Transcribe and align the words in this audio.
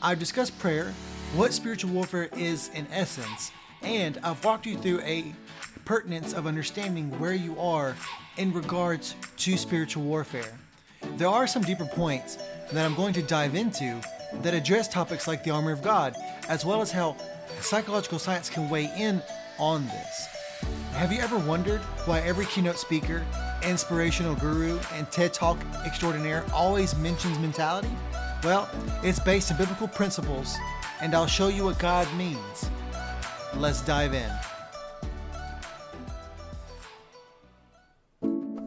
I've 0.00 0.20
discussed 0.20 0.56
prayer, 0.60 0.94
what 1.34 1.52
spiritual 1.52 1.90
warfare 1.90 2.28
is 2.36 2.70
in 2.72 2.86
essence, 2.92 3.50
and 3.82 4.16
I've 4.22 4.42
walked 4.44 4.64
you 4.64 4.78
through 4.78 5.00
a 5.00 5.34
pertinence 5.84 6.34
of 6.34 6.46
understanding 6.46 7.10
where 7.18 7.34
you 7.34 7.58
are 7.58 7.96
in 8.36 8.52
regards 8.52 9.16
to 9.38 9.56
spiritual 9.56 10.04
warfare. 10.04 10.56
There 11.16 11.26
are 11.26 11.48
some 11.48 11.62
deeper 11.62 11.84
points 11.84 12.38
that 12.70 12.84
I'm 12.84 12.94
going 12.94 13.12
to 13.14 13.22
dive 13.22 13.56
into 13.56 14.00
that 14.42 14.54
address 14.54 14.86
topics 14.86 15.26
like 15.26 15.42
the 15.42 15.50
armor 15.50 15.72
of 15.72 15.82
God, 15.82 16.14
as 16.48 16.64
well 16.64 16.80
as 16.80 16.92
how 16.92 17.16
psychological 17.60 18.20
science 18.20 18.48
can 18.48 18.70
weigh 18.70 18.92
in 18.96 19.20
on 19.58 19.84
this. 19.86 20.28
Have 20.92 21.12
you 21.12 21.18
ever 21.18 21.38
wondered 21.38 21.80
why 22.04 22.20
every 22.20 22.46
keynote 22.46 22.78
speaker, 22.78 23.24
inspirational 23.64 24.36
guru, 24.36 24.78
and 24.92 25.10
TED 25.10 25.34
Talk 25.34 25.58
extraordinaire 25.84 26.44
always 26.52 26.96
mentions 26.96 27.36
mentality? 27.40 27.90
Well, 28.44 28.68
it's 29.02 29.18
based 29.18 29.50
on 29.50 29.58
biblical 29.58 29.88
principles, 29.88 30.56
and 31.00 31.12
I'll 31.12 31.26
show 31.26 31.48
you 31.48 31.64
what 31.64 31.78
God 31.80 32.06
means. 32.16 32.70
Let's 33.56 33.82
dive 33.82 34.14
in. 34.14 34.30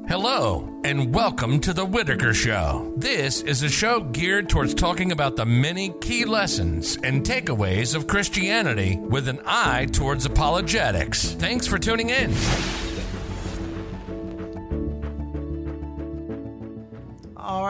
Hello, 0.09 0.69
and 0.83 1.15
welcome 1.15 1.61
to 1.61 1.71
The 1.71 1.85
Whitaker 1.85 2.33
Show. 2.33 2.93
This 2.97 3.43
is 3.43 3.63
a 3.63 3.69
show 3.69 4.01
geared 4.01 4.49
towards 4.49 4.73
talking 4.73 5.13
about 5.13 5.37
the 5.37 5.45
many 5.45 5.93
key 6.01 6.25
lessons 6.25 6.97
and 6.97 7.23
takeaways 7.23 7.95
of 7.95 8.07
Christianity 8.07 8.97
with 8.97 9.29
an 9.29 9.39
eye 9.45 9.87
towards 9.93 10.25
apologetics. 10.25 11.31
Thanks 11.35 11.65
for 11.65 11.79
tuning 11.79 12.09
in. 12.09 12.33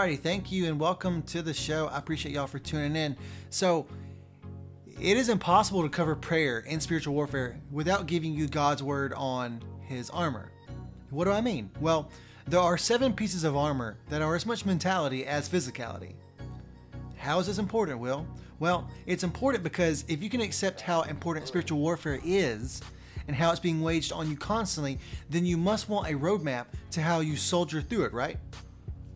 Alrighty, 0.02 0.18
thank 0.18 0.52
you 0.52 0.66
and 0.66 0.80
welcome 0.80 1.22
to 1.28 1.44
the 1.44 1.54
show. 1.54 1.86
I 1.86 2.00
appreciate 2.00 2.34
y'all 2.34 2.48
for 2.48 2.58
tuning 2.58 2.96
in. 2.96 3.16
So, 3.52 3.86
it 5.00 5.16
is 5.16 5.30
impossible 5.30 5.84
to 5.84 5.90
cover 5.90 6.16
prayer 6.16 6.66
and 6.68 6.82
spiritual 6.82 7.14
warfare 7.14 7.60
without 7.70 8.08
giving 8.08 8.34
you 8.34 8.48
God's 8.48 8.82
word 8.82 9.14
on 9.14 9.62
his 9.82 10.10
armor. 10.10 10.52
What 11.12 11.26
do 11.26 11.32
I 11.32 11.40
mean? 11.40 11.70
Well, 11.80 12.10
there 12.48 12.60
are 12.60 12.80
seven 12.80 13.14
pieces 13.14 13.44
of 13.44 13.56
armor 13.56 14.00
that 14.10 14.24
are 14.24 14.36
as 14.36 14.44
much 14.44 14.66
mentality 14.66 15.24
as 15.28 15.48
physicality. 15.48 16.14
How 17.16 17.38
is 17.38 17.46
this 17.46 17.60
important, 17.60 18.00
Will? 18.00 18.26
Well, 18.58 18.90
it's 19.06 19.24
important 19.24 19.64
because 19.64 20.04
if 20.08 20.24
you 20.24 20.32
can 20.32 20.42
accept 20.42 20.82
how 20.82 21.04
important 21.04 21.48
spiritual 21.48 21.78
warfare 21.78 22.20
is 22.26 22.82
and 23.28 23.36
how 23.36 23.52
it's 23.52 23.60
being 23.60 23.84
waged 23.84 24.14
on 24.14 24.32
you 24.32 24.36
constantly, 24.36 24.98
then 25.30 25.46
you 25.46 25.58
must 25.58 25.90
want 25.90 26.08
a 26.08 26.18
roadmap 26.18 26.66
to 26.90 27.04
how 27.04 27.20
you 27.20 27.36
soldier 27.38 27.84
through 27.84 28.06
it, 28.06 28.14
right? 28.14 28.38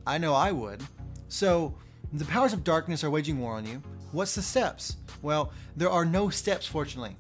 I 0.08 0.18
know 0.18 0.34
I 0.34 0.52
would. 0.52 0.82
So, 1.28 1.76
the 2.14 2.26
powers 2.26 2.54
of 2.54 2.64
darkness 2.64 3.04
are 3.04 3.10
waging 3.10 3.40
war 3.40 3.54
on 3.54 3.66
you. 3.66 3.82
What's 4.12 4.36
the 4.36 4.42
steps? 4.42 4.98
Well, 5.22 5.52
there 5.76 5.90
are 5.90 6.06
no 6.06 6.30
steps, 6.30 6.66
fortunately. 6.66 7.18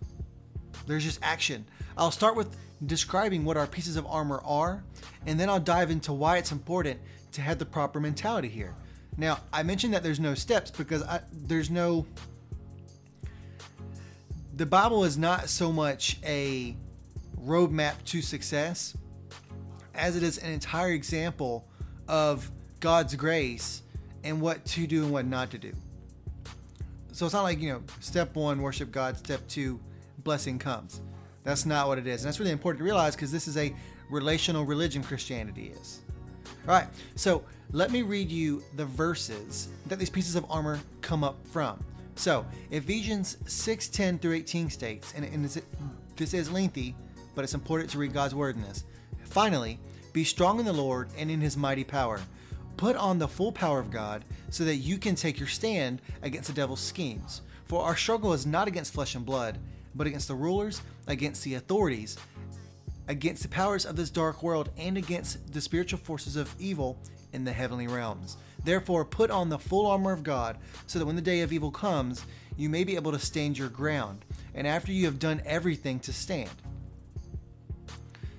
There's 0.87 1.03
just 1.03 1.19
action. 1.21 1.65
I'll 1.97 2.11
start 2.11 2.35
with 2.35 2.55
describing 2.85 3.43
what 3.43 3.57
our 3.57 3.67
pieces 3.67 3.95
of 3.95 4.05
armor 4.05 4.41
are, 4.45 4.83
and 5.25 5.39
then 5.39 5.49
I'll 5.49 5.59
dive 5.59 5.89
into 5.89 6.13
why 6.13 6.37
it's 6.37 6.51
important 6.51 6.99
to 7.33 7.41
have 7.41 7.57
the 7.57 7.65
proper 7.65 7.99
mentality 7.99 8.47
here. 8.47 8.75
Now, 9.17 9.39
I 9.51 9.63
mentioned 9.63 9.93
that 9.93 10.03
there's 10.03 10.19
no 10.19 10.35
steps 10.35 10.71
because 10.71 11.03
I, 11.03 11.21
there's 11.31 11.69
no. 11.69 12.05
The 14.55 14.65
Bible 14.65 15.03
is 15.03 15.17
not 15.17 15.49
so 15.49 15.71
much 15.71 16.17
a 16.23 16.77
roadmap 17.41 18.03
to 18.05 18.21
success 18.21 18.95
as 19.93 20.15
it 20.15 20.23
is 20.23 20.37
an 20.37 20.51
entire 20.51 20.91
example 20.91 21.67
of 22.07 22.51
God's 22.85 23.15
grace 23.15 23.81
and 24.23 24.39
what 24.39 24.63
to 24.63 24.85
do 24.85 25.01
and 25.01 25.11
what 25.11 25.25
not 25.25 25.49
to 25.49 25.57
do. 25.57 25.73
So 27.13 27.25
it's 27.25 27.33
not 27.33 27.41
like, 27.41 27.59
you 27.59 27.73
know, 27.73 27.81
step 27.99 28.35
one, 28.35 28.61
worship 28.61 28.91
God, 28.91 29.17
step 29.17 29.41
two, 29.47 29.79
blessing 30.19 30.59
comes. 30.59 31.01
That's 31.43 31.65
not 31.65 31.87
what 31.87 31.97
it 31.97 32.05
is. 32.05 32.21
And 32.21 32.27
that's 32.27 32.39
really 32.39 32.51
important 32.51 32.77
to 32.77 32.83
realize 32.83 33.15
because 33.15 33.31
this 33.31 33.47
is 33.47 33.57
a 33.57 33.73
relational 34.11 34.65
religion, 34.65 35.01
Christianity 35.01 35.73
is. 35.75 36.01
All 36.67 36.75
right, 36.75 36.85
so 37.15 37.43
let 37.71 37.89
me 37.89 38.03
read 38.03 38.29
you 38.29 38.63
the 38.75 38.85
verses 38.85 39.69
that 39.87 39.97
these 39.97 40.11
pieces 40.11 40.35
of 40.35 40.45
armor 40.47 40.79
come 41.01 41.23
up 41.23 41.37
from. 41.47 41.83
So 42.15 42.45
Ephesians 42.69 43.37
6 43.47 43.87
10 43.87 44.19
through 44.19 44.33
18 44.33 44.69
states, 44.69 45.11
and, 45.15 45.25
and 45.25 45.43
this, 45.43 45.59
this 46.17 46.35
is 46.35 46.51
lengthy, 46.51 46.95
but 47.33 47.43
it's 47.43 47.55
important 47.55 47.89
to 47.89 47.97
read 47.97 48.13
God's 48.13 48.35
word 48.35 48.55
in 48.55 48.61
this. 48.61 48.83
Finally, 49.23 49.79
be 50.13 50.23
strong 50.23 50.59
in 50.59 50.65
the 50.65 50.71
Lord 50.71 51.09
and 51.17 51.31
in 51.31 51.41
his 51.41 51.57
mighty 51.57 51.83
power. 51.83 52.21
Put 52.77 52.95
on 52.95 53.19
the 53.19 53.27
full 53.27 53.51
power 53.51 53.79
of 53.79 53.91
God 53.91 54.25
so 54.49 54.65
that 54.65 54.75
you 54.75 54.97
can 54.97 55.15
take 55.15 55.39
your 55.39 55.47
stand 55.47 56.01
against 56.21 56.47
the 56.47 56.53
devil's 56.53 56.81
schemes. 56.81 57.41
For 57.65 57.83
our 57.83 57.95
struggle 57.95 58.33
is 58.33 58.45
not 58.45 58.67
against 58.67 58.93
flesh 58.93 59.15
and 59.15 59.25
blood, 59.25 59.57
but 59.95 60.07
against 60.07 60.27
the 60.27 60.35
rulers, 60.35 60.81
against 61.07 61.43
the 61.43 61.55
authorities, 61.55 62.17
against 63.07 63.43
the 63.43 63.49
powers 63.49 63.85
of 63.85 63.95
this 63.95 64.09
dark 64.09 64.43
world, 64.43 64.69
and 64.77 64.97
against 64.97 65.53
the 65.53 65.61
spiritual 65.61 65.99
forces 65.99 66.35
of 66.35 66.53
evil 66.59 66.97
in 67.33 67.45
the 67.45 67.53
heavenly 67.53 67.87
realms. 67.87 68.37
Therefore, 68.63 69.05
put 69.05 69.31
on 69.31 69.49
the 69.49 69.59
full 69.59 69.87
armor 69.87 70.11
of 70.11 70.23
God, 70.23 70.57
so 70.87 70.99
that 70.99 71.05
when 71.05 71.15
the 71.15 71.21
day 71.21 71.41
of 71.41 71.53
evil 71.53 71.71
comes, 71.71 72.25
you 72.57 72.69
may 72.69 72.83
be 72.83 72.95
able 72.95 73.11
to 73.11 73.19
stand 73.19 73.57
your 73.57 73.69
ground, 73.69 74.25
and 74.53 74.67
after 74.67 74.91
you 74.91 75.05
have 75.05 75.19
done 75.19 75.41
everything 75.45 75.99
to 75.99 76.13
stand. 76.13 76.49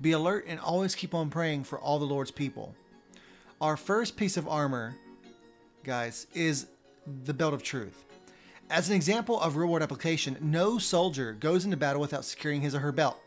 be 0.00 0.12
alert 0.12 0.44
and 0.48 0.60
always 0.60 0.94
keep 0.94 1.14
on 1.14 1.30
praying 1.30 1.64
for 1.64 1.78
all 1.78 1.98
the 1.98 2.04
Lord's 2.04 2.30
people. 2.30 2.74
Our 3.60 3.76
first 3.76 4.16
piece 4.16 4.36
of 4.36 4.48
armor, 4.48 4.96
guys, 5.84 6.26
is 6.34 6.66
the 7.24 7.34
belt 7.34 7.54
of 7.54 7.62
truth. 7.62 8.04
As 8.70 8.88
an 8.88 8.96
example 8.96 9.40
of 9.40 9.56
real 9.56 9.68
world 9.68 9.82
application, 9.82 10.36
no 10.40 10.78
soldier 10.78 11.32
goes 11.34 11.64
into 11.64 11.76
battle 11.76 12.00
without 12.00 12.24
securing 12.24 12.60
his 12.60 12.74
or 12.74 12.80
her 12.80 12.92
belt. 12.92 13.20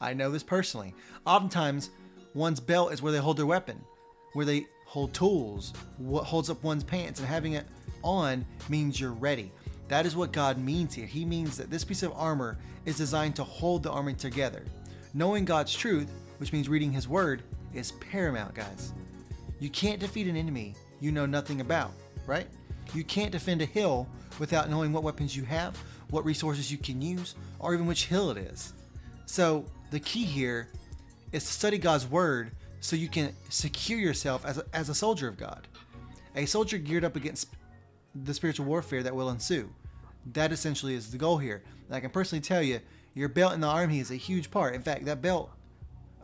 I 0.00 0.14
know 0.14 0.30
this 0.30 0.42
personally. 0.42 0.94
Oftentimes, 1.26 1.90
one's 2.34 2.60
belt 2.60 2.92
is 2.92 3.02
where 3.02 3.12
they 3.12 3.18
hold 3.18 3.36
their 3.36 3.46
weapon, 3.46 3.80
where 4.32 4.46
they 4.46 4.66
hold 4.86 5.12
tools, 5.12 5.72
what 5.98 6.24
holds 6.24 6.50
up 6.50 6.62
one's 6.62 6.84
pants, 6.84 7.20
and 7.20 7.28
having 7.28 7.54
it 7.54 7.66
on 8.02 8.44
means 8.68 9.00
you're 9.00 9.12
ready. 9.12 9.50
That 9.88 10.06
is 10.06 10.16
what 10.16 10.32
God 10.32 10.58
means 10.58 10.94
here. 10.94 11.06
He 11.06 11.24
means 11.24 11.56
that 11.56 11.70
this 11.70 11.84
piece 11.84 12.02
of 12.02 12.12
armor 12.14 12.58
is 12.84 12.96
designed 12.96 13.36
to 13.36 13.44
hold 13.44 13.82
the 13.82 13.90
army 13.90 14.14
together. 14.14 14.62
Knowing 15.14 15.44
God's 15.44 15.72
truth, 15.72 16.10
which 16.38 16.52
means 16.52 16.68
reading 16.68 16.92
His 16.92 17.08
Word, 17.08 17.42
is 17.72 17.92
paramount, 17.92 18.54
guys. 18.54 18.92
You 19.60 19.70
can't 19.70 20.00
defeat 20.00 20.26
an 20.26 20.36
enemy 20.36 20.74
you 21.00 21.12
know 21.12 21.26
nothing 21.26 21.60
about, 21.60 21.92
right? 22.26 22.46
You 22.94 23.04
can't 23.04 23.30
defend 23.30 23.62
a 23.62 23.66
hill 23.66 24.08
without 24.38 24.70
knowing 24.70 24.92
what 24.92 25.02
weapons 25.02 25.36
you 25.36 25.44
have, 25.44 25.76
what 26.10 26.24
resources 26.24 26.70
you 26.72 26.78
can 26.78 27.00
use, 27.00 27.34
or 27.58 27.74
even 27.74 27.86
which 27.86 28.06
hill 28.06 28.30
it 28.30 28.38
is. 28.38 28.72
So, 29.26 29.64
the 29.90 30.00
key 30.00 30.24
here 30.24 30.68
is 31.32 31.44
to 31.44 31.52
study 31.52 31.78
God's 31.78 32.06
Word 32.06 32.50
so 32.80 32.96
you 32.96 33.08
can 33.08 33.34
secure 33.50 33.98
yourself 33.98 34.44
as 34.44 34.58
a, 34.58 34.64
as 34.72 34.88
a 34.88 34.94
soldier 34.94 35.28
of 35.28 35.36
God. 35.36 35.68
A 36.36 36.46
soldier 36.46 36.78
geared 36.78 37.04
up 37.04 37.16
against 37.16 37.48
the 38.14 38.34
spiritual 38.34 38.66
warfare 38.66 39.02
that 39.02 39.14
will 39.14 39.30
ensue. 39.30 39.70
That 40.32 40.52
essentially 40.52 40.94
is 40.94 41.10
the 41.10 41.18
goal 41.18 41.38
here. 41.38 41.62
And 41.86 41.96
I 41.96 42.00
can 42.00 42.10
personally 42.10 42.42
tell 42.42 42.62
you, 42.62 42.80
your 43.14 43.28
belt 43.28 43.54
in 43.54 43.60
the 43.60 43.66
army 43.66 44.00
is 44.00 44.10
a 44.10 44.16
huge 44.16 44.50
part. 44.50 44.74
In 44.74 44.82
fact, 44.82 45.04
that 45.06 45.22
belt 45.22 45.50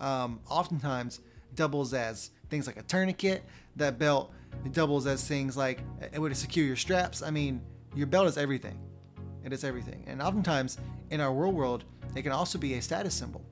um, 0.01 0.41
oftentimes 0.49 1.21
doubles 1.55 1.95
as 1.95 2.31
things 2.49 2.67
like 2.67 2.77
a 2.77 2.83
tourniquet. 2.83 3.45
That 3.77 3.99
belt 3.99 4.33
doubles 4.73 5.07
as 5.07 5.27
things 5.27 5.57
like 5.57 5.81
it 6.13 6.19
would 6.19 6.37
secure 6.37 6.67
your 6.67 6.77
straps. 6.77 7.23
I 7.23 7.31
mean, 7.31 7.61
your 7.95 8.07
belt 8.07 8.27
is 8.27 8.37
everything. 8.37 8.79
It 9.45 9.53
is 9.53 9.65
everything. 9.65 10.05
And 10.07 10.21
oftentimes 10.21 10.79
in 11.11 11.21
our 11.21 11.33
real 11.33 11.53
world, 11.53 11.85
it 12.15 12.23
can 12.23 12.33
also 12.33 12.59
be 12.59 12.75
a 12.75 12.83
status 12.83 13.15
symbol. 13.15 13.43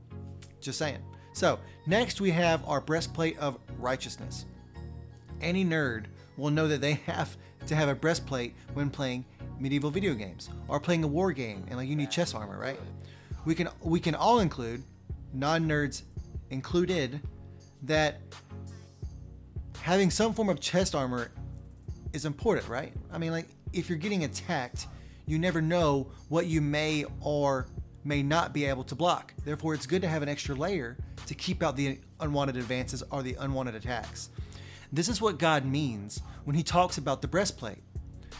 Just 0.61 0.79
saying. 0.79 0.99
So, 1.32 1.58
next 1.87 2.20
we 2.20 2.31
have 2.32 2.67
our 2.67 2.81
breastplate 2.81 3.38
of 3.38 3.58
righteousness. 3.79 4.44
Any 5.41 5.64
nerd 5.64 6.06
will 6.37 6.50
know 6.50 6.67
that 6.67 6.81
they 6.81 6.94
have 7.06 7.37
to 7.67 7.76
have 7.76 7.88
a 7.88 7.94
breastplate 7.94 8.55
when 8.75 8.91
playing 8.91 9.25
medieval 9.61 9.91
video 9.91 10.14
games 10.14 10.50
or 10.69 10.81
playing 10.81 11.05
a 11.05 11.06
war 11.06 11.32
game 11.32 11.64
and 11.69 11.76
like 11.76 11.88
you 11.88 11.96
need 11.96 12.11
chest 12.11 12.34
armor, 12.34 12.58
right? 12.58 12.79
We 13.44 13.55
can 13.55 13.69
we 13.81 14.00
can 14.00 14.14
all 14.14 14.40
include 14.40 14.82
non-nerds 15.32 16.02
included 16.50 17.20
that 17.82 18.20
having 19.81 20.11
some 20.11 20.35
form 20.35 20.49
of 20.49 20.61
chest 20.61 20.94
armor 20.94 21.31
is 22.12 22.25
important, 22.25 22.69
right? 22.69 22.93
I 23.12 23.19
mean 23.19 23.32
like 23.32 23.49
if 23.73 23.88
you're 23.88 23.99
getting 23.99 24.25
attacked, 24.25 24.87
you 25.26 25.38
never 25.38 25.61
know 25.61 26.11
what 26.29 26.46
you 26.46 26.61
may 26.61 27.05
or 27.20 27.67
may 28.05 28.23
not 28.23 28.52
be 28.52 28.64
able 28.64 28.85
to 28.85 28.94
block. 28.94 29.35
Therefore, 29.44 29.75
it's 29.75 29.87
good 29.87 30.02
to 30.02 30.08
have 30.08 30.23
an 30.23 30.29
extra 30.29 30.55
layer 30.55 30.96
to 31.26 31.34
keep 31.34 31.62
out 31.62 31.76
the 31.76 31.99
unwanted 32.20 32.56
advances 32.56 33.02
or 33.11 33.23
the 33.23 33.37
unwanted 33.38 33.75
attacks. 33.75 34.31
This 34.93 35.08
is 35.08 35.20
what 35.20 35.38
God 35.38 35.67
means 35.67 36.23
when 36.44 36.56
He 36.56 36.62
talks 36.62 36.96
about 36.96 37.20
the 37.20 37.29
breastplate. 37.29 37.82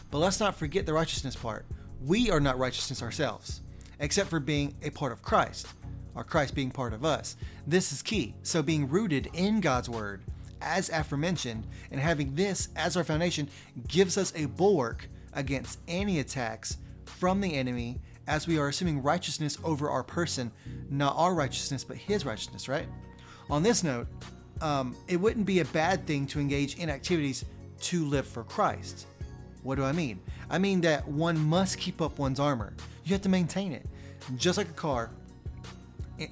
But 0.09 0.17
let's 0.17 0.39
not 0.39 0.55
forget 0.55 0.85
the 0.87 0.93
righteousness 0.93 1.35
part. 1.35 1.67
We 2.01 2.31
are 2.31 2.39
not 2.39 2.57
righteousness 2.57 3.03
ourselves, 3.03 3.61
except 3.99 4.29
for 4.29 4.39
being 4.39 4.75
a 4.81 4.89
part 4.89 5.11
of 5.11 5.21
Christ, 5.21 5.67
or 6.15 6.23
Christ 6.23 6.55
being 6.55 6.71
part 6.71 6.93
of 6.93 7.05
us. 7.05 7.35
This 7.67 7.91
is 7.91 8.01
key. 8.01 8.35
So, 8.43 8.61
being 8.61 8.89
rooted 8.89 9.29
in 9.33 9.61
God's 9.61 9.89
Word, 9.89 10.23
as 10.61 10.89
aforementioned, 10.89 11.67
and 11.91 11.99
having 11.99 12.35
this 12.35 12.69
as 12.75 12.97
our 12.97 13.03
foundation 13.03 13.49
gives 13.87 14.17
us 14.17 14.33
a 14.35 14.45
bulwark 14.45 15.07
against 15.33 15.79
any 15.87 16.19
attacks 16.19 16.77
from 17.05 17.41
the 17.41 17.53
enemy 17.53 17.99
as 18.27 18.47
we 18.47 18.59
are 18.59 18.67
assuming 18.67 19.01
righteousness 19.01 19.57
over 19.63 19.89
our 19.89 20.03
person, 20.03 20.51
not 20.89 21.15
our 21.17 21.33
righteousness, 21.33 21.83
but 21.83 21.97
his 21.97 22.25
righteousness, 22.25 22.69
right? 22.69 22.87
On 23.49 23.63
this 23.63 23.83
note, 23.83 24.07
um, 24.61 24.95
it 25.07 25.17
wouldn't 25.17 25.45
be 25.45 25.59
a 25.59 25.65
bad 25.65 26.05
thing 26.05 26.27
to 26.27 26.39
engage 26.39 26.77
in 26.77 26.89
activities 26.89 27.45
to 27.81 28.05
live 28.05 28.27
for 28.27 28.43
Christ. 28.43 29.07
What 29.63 29.75
do 29.75 29.83
I 29.83 29.91
mean? 29.91 30.19
I 30.49 30.57
mean 30.57 30.81
that 30.81 31.07
one 31.07 31.37
must 31.37 31.77
keep 31.77 32.01
up 32.01 32.17
one's 32.17 32.39
armor. 32.39 32.73
You 33.03 33.13
have 33.13 33.21
to 33.23 33.29
maintain 33.29 33.71
it. 33.71 33.85
Just 34.35 34.57
like 34.57 34.69
a 34.69 34.73
car, 34.73 35.11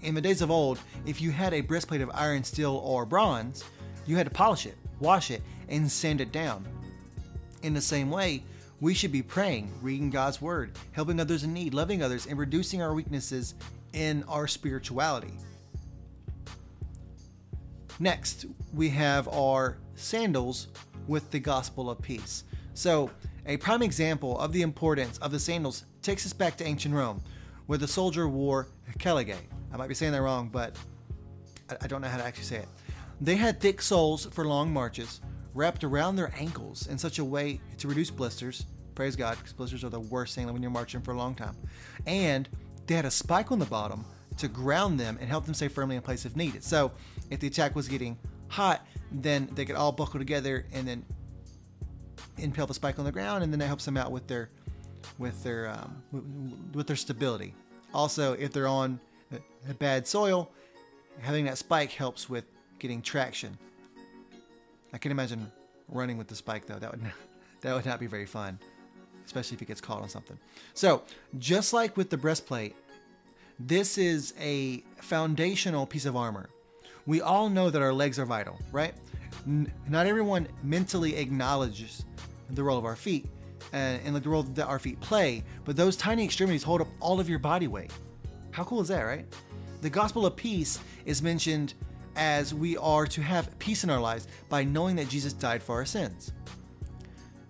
in 0.02 0.16
the 0.16 0.22
days 0.22 0.42
of 0.42 0.52
old, 0.52 0.80
if 1.06 1.22
you 1.22 1.32
had 1.32 1.54
a 1.54 1.62
breastplate 1.62 2.02
of 2.02 2.12
iron, 2.14 2.44
steel, 2.44 2.82
or 2.84 3.06
bronze, 3.06 3.64
you 4.06 4.16
had 4.16 4.26
to 4.26 4.32
polish 4.32 4.66
it, 4.66 4.76
wash 5.00 5.32
it, 5.32 5.42
and 5.70 5.90
sand 5.90 6.22
it 6.22 6.32
down. 6.32 6.66
In 7.64 7.74
the 7.74 7.82
same 7.82 8.10
way, 8.10 8.44
we 8.80 8.94
should 8.94 9.12
be 9.12 9.22
praying, 9.22 9.72
reading 9.82 10.10
God's 10.10 10.42
word, 10.42 10.78
helping 10.92 11.20
others 11.20 11.44
in 11.44 11.54
need, 11.54 11.74
loving 11.74 12.04
others, 12.04 12.28
and 12.28 12.38
reducing 12.38 12.82
our 12.82 12.94
weaknesses 12.94 13.56
in 13.94 14.24
our 14.28 14.48
spirituality. 14.48 15.34
Next, 18.00 18.46
we 18.74 18.90
have 18.90 19.28
our 19.30 19.78
sandals 19.96 20.68
with 21.08 21.32
the 21.32 21.40
gospel 21.40 21.90
of 21.90 22.02
peace. 22.02 22.44
So, 22.78 23.10
a 23.48 23.58
prime 23.58 23.82
example 23.82 24.38
of 24.38 24.54
the 24.54 24.62
importance 24.62 25.18
of 25.18 25.32
the 25.32 25.40
sandals 25.40 25.86
takes 26.04 26.28
us 26.28 26.32
back 26.32 26.56
to 26.58 26.64
ancient 26.64 26.94
Rome, 26.94 27.24
where 27.66 27.80
the 27.80 27.88
soldier 27.88 28.28
wore 28.28 28.68
caligae. 29.00 29.40
I 29.74 29.78
might 29.78 29.88
be 29.88 29.96
saying 29.96 30.12
that 30.12 30.22
wrong, 30.22 30.48
but 30.50 30.78
I 31.82 31.88
don't 31.88 32.04
know 32.04 32.08
how 32.08 32.18
to 32.18 32.24
actually 32.24 32.44
say 32.44 32.58
it. 32.58 32.68
They 33.20 33.36
had 33.36 33.60
thick 33.60 33.82
soles 33.82 34.28
for 34.28 34.46
long 34.46 34.72
marches, 34.72 35.22
wrapped 35.56 35.84
around 35.84 36.18
their 36.18 36.32
ankles 36.38 36.86
in 36.86 37.00
such 37.00 37.18
a 37.18 37.26
way 37.26 37.60
to 37.80 37.88
reduce 37.88 38.12
blisters. 38.12 38.68
Praise 38.94 39.16
God, 39.16 39.40
because 39.40 39.54
blisters 39.54 39.84
are 39.84 39.90
the 39.90 40.00
worst 40.00 40.36
thing 40.36 40.46
when 40.54 40.62
you're 40.62 40.70
marching 40.70 41.02
for 41.02 41.14
a 41.14 41.18
long 41.18 41.34
time. 41.34 41.56
And 42.06 42.48
they 42.86 42.94
had 42.94 43.06
a 43.06 43.12
spike 43.12 43.52
on 43.52 43.58
the 43.58 43.66
bottom 43.66 44.06
to 44.38 44.48
ground 44.48 45.00
them 45.00 45.18
and 45.20 45.28
help 45.28 45.46
them 45.46 45.56
stay 45.56 45.68
firmly 45.68 45.96
in 45.96 46.04
place 46.04 46.28
if 46.28 46.36
needed. 46.36 46.64
So 46.64 46.92
if 47.32 47.40
the 47.40 47.48
attack 47.48 47.76
was 47.76 47.88
getting 47.88 48.20
hot, 48.50 48.86
then 49.12 49.50
they 49.54 49.66
could 49.66 49.76
all 49.76 49.92
buckle 49.92 50.20
together 50.20 50.68
and 50.72 50.88
then 50.88 51.04
impale 52.38 52.68
the 52.68 52.74
spike 52.74 53.00
on 53.00 53.06
the 53.06 53.12
ground, 53.12 53.44
and 53.44 53.52
then 53.52 53.60
that 53.60 53.68
helps 53.68 53.86
them 53.86 53.98
out 53.98 54.12
with 54.12 54.28
their 54.28 54.50
with 55.18 55.44
their 55.44 55.70
um, 55.70 56.72
with 56.74 56.88
their 56.88 56.96
stability. 56.96 57.54
Also, 57.94 58.34
if 58.34 58.52
they're 58.52 58.68
on 58.68 59.00
bad 59.80 60.08
soil, 60.08 60.50
having 61.20 61.46
that 61.46 61.58
spike 61.58 61.92
helps 61.92 62.30
with 62.30 62.46
getting 62.80 63.02
traction. 63.02 63.58
I 64.94 64.98
can 64.98 65.12
imagine 65.12 65.52
running 65.90 66.18
with 66.18 66.28
the 66.28 66.36
spike 66.36 66.66
though. 66.66 66.80
That 66.80 66.92
would 66.92 67.04
not, 67.04 67.14
that 67.62 67.74
would 67.74 67.86
not 67.86 68.00
be 68.00 68.08
very 68.08 68.26
fun, 68.26 68.60
especially 69.26 69.56
if 69.56 69.62
it 69.62 69.66
gets 69.66 69.82
caught 69.82 70.02
on 70.02 70.10
something. 70.10 70.38
So, 70.74 71.04
just 71.40 71.74
like 71.74 71.98
with 71.98 72.10
the 72.10 72.18
breastplate, 72.18 72.76
this 73.60 73.98
is 73.98 74.34
a 74.40 74.84
foundational 75.02 75.86
piece 75.86 76.06
of 76.06 76.16
armor. 76.16 76.50
We 77.06 77.22
all 77.22 77.50
know 77.50 77.70
that 77.70 77.82
our 77.82 77.94
legs 77.94 78.20
are 78.20 78.26
vital, 78.26 78.60
right? 78.72 78.94
N- 79.46 79.72
not 79.88 80.06
everyone 80.06 80.48
mentally 80.62 81.16
acknowledges 81.16 82.06
the 82.52 82.64
role 82.64 82.78
of 82.78 82.86
our 82.86 82.96
feet 82.96 83.28
and, 83.74 84.02
and 84.06 84.16
the 84.16 84.30
role 84.30 84.44
that 84.44 84.66
our 84.68 84.80
feet 84.80 85.00
play, 85.00 85.44
but 85.66 85.76
those 85.76 85.96
tiny 85.96 86.24
extremities 86.24 86.64
hold 86.64 86.82
up 86.82 86.88
all 87.00 87.20
of 87.20 87.30
your 87.30 87.40
body 87.40 87.68
weight. 87.68 87.92
How 88.52 88.64
cool 88.64 88.82
is 88.82 88.88
that, 88.88 89.02
right? 89.02 89.26
The 89.82 89.90
gospel 89.90 90.26
of 90.26 90.36
peace 90.36 90.80
is 91.06 91.22
mentioned 91.22 91.74
as 92.16 92.54
we 92.54 92.78
are 92.78 93.06
to 93.06 93.22
have 93.22 93.58
peace 93.60 93.84
in 93.84 93.90
our 93.90 94.00
lives 94.00 94.28
by 94.50 94.64
knowing 94.64 94.96
that 94.96 95.08
Jesus 95.08 95.34
died 95.34 95.62
for 95.62 95.76
our 95.76 95.86
sins. 95.86 96.32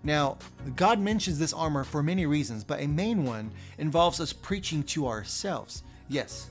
Now, 0.04 0.38
God 0.76 1.00
mentions 1.00 1.38
this 1.38 1.52
armor 1.52 1.84
for 1.84 2.02
many 2.02 2.26
reasons, 2.26 2.64
but 2.64 2.80
a 2.80 2.86
main 2.86 3.24
one 3.24 3.50
involves 3.78 4.20
us 4.20 4.32
preaching 4.32 4.82
to 4.84 5.08
ourselves. 5.08 5.82
Yes, 6.08 6.50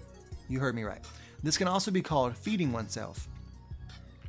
you 0.49 0.59
heard 0.59 0.75
me 0.75 0.83
right. 0.83 1.03
This 1.43 1.57
can 1.57 1.67
also 1.67 1.91
be 1.91 2.01
called 2.01 2.35
feeding 2.35 2.71
oneself. 2.71 3.27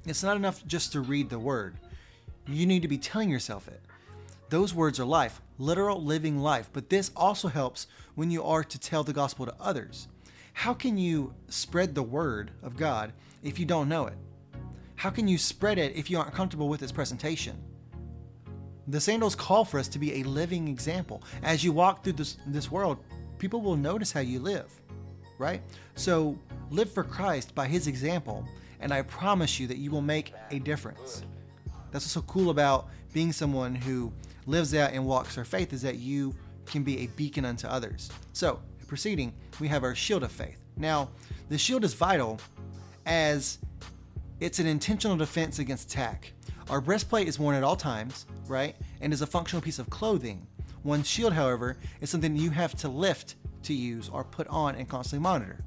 It's 0.06 0.22
not 0.22 0.36
enough 0.36 0.64
just 0.66 0.92
to 0.92 1.00
read 1.00 1.30
the 1.30 1.38
word, 1.38 1.76
you 2.46 2.66
need 2.66 2.82
to 2.82 2.88
be 2.88 2.98
telling 2.98 3.28
yourself 3.28 3.68
it. 3.68 3.80
Those 4.50 4.72
words 4.72 4.98
are 4.98 5.04
life, 5.04 5.42
literal 5.58 6.02
living 6.02 6.38
life, 6.38 6.70
but 6.72 6.88
this 6.88 7.10
also 7.14 7.48
helps 7.48 7.86
when 8.14 8.30
you 8.30 8.42
are 8.42 8.64
to 8.64 8.78
tell 8.78 9.04
the 9.04 9.12
gospel 9.12 9.44
to 9.44 9.54
others. 9.60 10.08
How 10.54 10.72
can 10.72 10.96
you 10.96 11.34
spread 11.48 11.94
the 11.94 12.02
word 12.02 12.50
of 12.62 12.76
God 12.76 13.12
if 13.42 13.58
you 13.58 13.66
don't 13.66 13.88
know 13.88 14.06
it? 14.06 14.16
How 14.96 15.10
can 15.10 15.28
you 15.28 15.38
spread 15.38 15.78
it 15.78 15.94
if 15.94 16.10
you 16.10 16.18
aren't 16.18 16.34
comfortable 16.34 16.68
with 16.68 16.82
its 16.82 16.92
presentation? 16.92 17.62
The 18.88 19.00
sandals 19.00 19.34
call 19.34 19.66
for 19.66 19.78
us 19.78 19.86
to 19.88 19.98
be 19.98 20.14
a 20.14 20.22
living 20.24 20.66
example. 20.66 21.22
As 21.42 21.62
you 21.62 21.72
walk 21.72 22.02
through 22.02 22.14
this, 22.14 22.38
this 22.46 22.70
world, 22.70 23.04
people 23.38 23.60
will 23.60 23.76
notice 23.76 24.10
how 24.10 24.20
you 24.20 24.40
live, 24.40 24.72
right? 25.36 25.60
So 25.94 26.38
live 26.70 26.90
for 26.90 27.04
Christ 27.04 27.54
by 27.54 27.68
his 27.68 27.86
example, 27.86 28.48
and 28.80 28.94
I 28.94 29.02
promise 29.02 29.60
you 29.60 29.66
that 29.66 29.76
you 29.76 29.90
will 29.90 30.00
make 30.00 30.32
a 30.50 30.58
difference. 30.58 31.22
That's 31.90 32.04
what's 32.04 32.12
so 32.12 32.22
cool 32.22 32.50
about 32.50 32.88
being 33.12 33.32
someone 33.32 33.74
who 33.74 34.12
lives 34.46 34.74
out 34.74 34.92
and 34.92 35.06
walks 35.06 35.34
their 35.34 35.44
faith 35.44 35.72
is 35.72 35.82
that 35.82 35.96
you 35.96 36.34
can 36.66 36.82
be 36.82 37.00
a 37.00 37.06
beacon 37.08 37.44
unto 37.44 37.66
others. 37.66 38.10
So, 38.32 38.60
proceeding, 38.86 39.32
we 39.60 39.68
have 39.68 39.84
our 39.84 39.94
shield 39.94 40.22
of 40.22 40.32
faith. 40.32 40.58
Now, 40.76 41.10
the 41.48 41.58
shield 41.58 41.84
is 41.84 41.94
vital 41.94 42.40
as 43.06 43.58
it's 44.40 44.58
an 44.58 44.66
intentional 44.66 45.16
defense 45.16 45.58
against 45.58 45.90
attack. 45.90 46.32
Our 46.70 46.80
breastplate 46.80 47.28
is 47.28 47.38
worn 47.38 47.56
at 47.56 47.64
all 47.64 47.76
times, 47.76 48.26
right? 48.46 48.76
And 49.00 49.12
is 49.12 49.22
a 49.22 49.26
functional 49.26 49.62
piece 49.62 49.78
of 49.78 49.88
clothing. 49.90 50.46
One 50.82 51.02
shield, 51.02 51.32
however, 51.32 51.76
is 52.00 52.10
something 52.10 52.36
you 52.36 52.50
have 52.50 52.74
to 52.76 52.88
lift 52.88 53.36
to 53.64 53.74
use 53.74 54.08
or 54.08 54.24
put 54.24 54.46
on 54.48 54.74
and 54.74 54.88
constantly 54.88 55.22
monitor. 55.22 55.64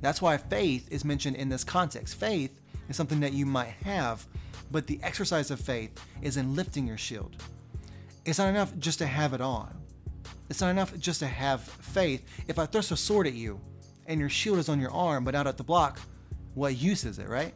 That's 0.00 0.20
why 0.20 0.36
faith 0.36 0.88
is 0.90 1.04
mentioned 1.04 1.36
in 1.36 1.48
this 1.48 1.64
context. 1.64 2.16
Faith 2.16 2.60
is 2.88 2.96
something 2.96 3.20
that 3.20 3.32
you 3.32 3.46
might 3.46 3.74
have, 3.84 4.26
but 4.70 4.86
the 4.86 5.00
exercise 5.02 5.50
of 5.50 5.60
faith 5.60 6.00
is 6.22 6.36
in 6.36 6.54
lifting 6.54 6.86
your 6.86 6.98
shield. 6.98 7.36
It's 8.24 8.38
not 8.38 8.48
enough 8.48 8.76
just 8.78 8.98
to 8.98 9.06
have 9.06 9.32
it 9.34 9.40
on. 9.40 9.74
It's 10.48 10.60
not 10.60 10.70
enough 10.70 10.96
just 10.98 11.20
to 11.20 11.26
have 11.26 11.62
faith. 11.62 12.24
If 12.48 12.58
I 12.58 12.66
thrust 12.66 12.90
a 12.90 12.96
sword 12.96 13.26
at 13.26 13.34
you 13.34 13.60
and 14.06 14.20
your 14.20 14.28
shield 14.28 14.58
is 14.58 14.68
on 14.68 14.80
your 14.80 14.92
arm 14.92 15.24
but 15.24 15.34
not 15.34 15.46
at 15.46 15.56
the 15.56 15.64
block, 15.64 16.00
what 16.54 16.76
use 16.76 17.04
is 17.04 17.18
it, 17.18 17.28
right? 17.28 17.54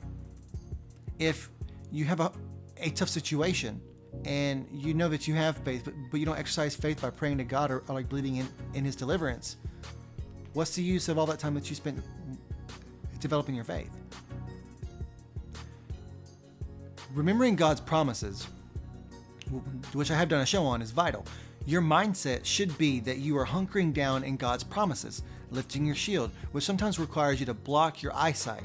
If 1.18 1.50
you 1.90 2.04
have 2.04 2.20
a, 2.20 2.32
a 2.78 2.90
tough 2.90 3.08
situation 3.08 3.80
and 4.24 4.66
you 4.72 4.94
know 4.94 5.08
that 5.08 5.28
you 5.28 5.34
have 5.34 5.56
faith, 5.58 5.82
but, 5.84 5.94
but 6.10 6.20
you 6.20 6.26
don't 6.26 6.38
exercise 6.38 6.74
faith 6.74 7.00
by 7.00 7.10
praying 7.10 7.38
to 7.38 7.44
God 7.44 7.70
or, 7.70 7.82
or 7.88 7.94
like 7.94 8.08
believing 8.08 8.36
in, 8.36 8.48
in 8.74 8.84
His 8.84 8.96
deliverance, 8.96 9.56
what's 10.52 10.74
the 10.74 10.82
use 10.82 11.08
of 11.08 11.18
all 11.18 11.26
that 11.26 11.38
time 11.38 11.54
that 11.54 11.68
you 11.70 11.76
spent 11.76 12.02
developing 13.20 13.54
your 13.54 13.64
faith? 13.64 13.99
Remembering 17.14 17.56
God's 17.56 17.80
promises, 17.80 18.46
which 19.92 20.12
I 20.12 20.14
have 20.14 20.28
done 20.28 20.42
a 20.42 20.46
show 20.46 20.64
on, 20.64 20.80
is 20.80 20.92
vital. 20.92 21.26
Your 21.66 21.82
mindset 21.82 22.44
should 22.44 22.76
be 22.78 23.00
that 23.00 23.18
you 23.18 23.36
are 23.36 23.44
hunkering 23.44 23.92
down 23.92 24.22
in 24.22 24.36
God's 24.36 24.62
promises, 24.62 25.22
lifting 25.50 25.84
your 25.84 25.96
shield, 25.96 26.30
which 26.52 26.64
sometimes 26.64 27.00
requires 27.00 27.40
you 27.40 27.46
to 27.46 27.54
block 27.54 28.00
your 28.00 28.14
eyesight 28.14 28.62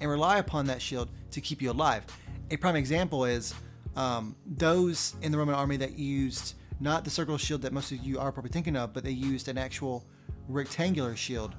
and 0.00 0.08
rely 0.08 0.38
upon 0.38 0.66
that 0.66 0.80
shield 0.80 1.10
to 1.32 1.40
keep 1.42 1.60
you 1.60 1.70
alive. 1.70 2.04
A 2.50 2.56
prime 2.56 2.76
example 2.76 3.26
is 3.26 3.54
um, 3.94 4.34
those 4.46 5.14
in 5.20 5.30
the 5.30 5.36
Roman 5.36 5.54
army 5.54 5.76
that 5.76 5.98
used 5.98 6.54
not 6.80 7.04
the 7.04 7.10
circular 7.10 7.38
shield 7.38 7.60
that 7.62 7.74
most 7.74 7.92
of 7.92 7.98
you 7.98 8.18
are 8.18 8.32
probably 8.32 8.50
thinking 8.50 8.74
of, 8.74 8.94
but 8.94 9.04
they 9.04 9.10
used 9.10 9.48
an 9.48 9.58
actual 9.58 10.02
rectangular 10.48 11.14
shield. 11.14 11.54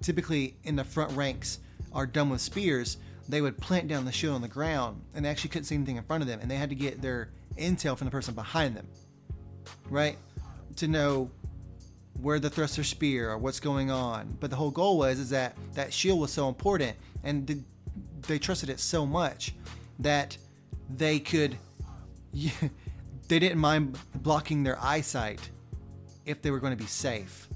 Typically, 0.00 0.56
in 0.62 0.76
the 0.76 0.84
front 0.84 1.10
ranks, 1.16 1.58
are 1.92 2.06
done 2.06 2.30
with 2.30 2.40
spears. 2.40 2.98
They 3.30 3.40
would 3.40 3.56
plant 3.58 3.88
down 3.88 4.04
the 4.04 4.12
shield 4.12 4.34
on 4.34 4.42
the 4.42 4.48
ground, 4.48 5.02
and 5.14 5.24
they 5.24 5.28
actually 5.28 5.50
couldn't 5.50 5.66
see 5.66 5.76
anything 5.76 5.96
in 5.96 6.02
front 6.02 6.22
of 6.22 6.28
them, 6.28 6.40
and 6.40 6.50
they 6.50 6.56
had 6.56 6.70
to 6.70 6.74
get 6.74 7.00
their 7.00 7.30
intel 7.56 7.96
from 7.96 8.06
the 8.06 8.10
person 8.10 8.34
behind 8.34 8.76
them, 8.76 8.88
right, 9.88 10.18
to 10.76 10.88
know 10.88 11.30
where 12.20 12.38
the 12.38 12.50
thruster 12.50 12.84
spear 12.84 13.30
or 13.30 13.38
what's 13.38 13.60
going 13.60 13.90
on. 13.90 14.36
But 14.40 14.50
the 14.50 14.56
whole 14.56 14.70
goal 14.70 14.98
was 14.98 15.18
is 15.18 15.30
that 15.30 15.56
that 15.74 15.92
shield 15.92 16.20
was 16.20 16.32
so 16.32 16.48
important, 16.48 16.96
and 17.22 17.64
they 18.26 18.38
trusted 18.38 18.68
it 18.68 18.80
so 18.80 19.06
much 19.06 19.54
that 20.00 20.36
they 20.96 21.20
could 21.20 21.56
they 23.28 23.38
didn't 23.38 23.58
mind 23.58 23.98
blocking 24.16 24.62
their 24.62 24.78
eyesight 24.80 25.40
if 26.26 26.42
they 26.42 26.50
were 26.50 26.60
going 26.60 26.76
to 26.76 26.82
be 26.82 26.88
safe. 26.88 27.48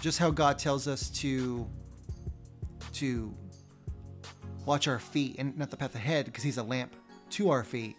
Just 0.00 0.18
how 0.18 0.30
God 0.30 0.58
tells 0.58 0.88
us 0.88 1.10
to 1.10 1.68
to 2.94 3.34
watch 4.64 4.88
our 4.88 4.98
feet 4.98 5.36
and 5.38 5.56
not 5.56 5.70
the 5.70 5.76
path 5.76 5.94
ahead 5.94 6.26
because 6.26 6.44
he's 6.44 6.58
a 6.58 6.62
lamp 6.62 6.94
to 7.30 7.50
our 7.50 7.64
feet. 7.64 7.96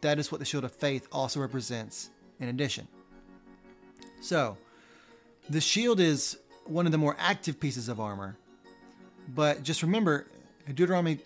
That 0.00 0.18
is 0.18 0.30
what 0.30 0.38
the 0.38 0.44
shield 0.44 0.64
of 0.64 0.72
faith 0.72 1.08
also 1.10 1.40
represents 1.40 2.10
in 2.40 2.48
addition. 2.48 2.86
So, 4.20 4.56
the 5.48 5.60
shield 5.60 6.00
is 6.00 6.38
one 6.64 6.86
of 6.86 6.92
the 6.92 6.98
more 6.98 7.16
active 7.18 7.60
pieces 7.60 7.88
of 7.88 8.00
armor. 8.00 8.36
But 9.28 9.62
just 9.62 9.82
remember, 9.82 10.26
Deuteronomy 10.66 11.18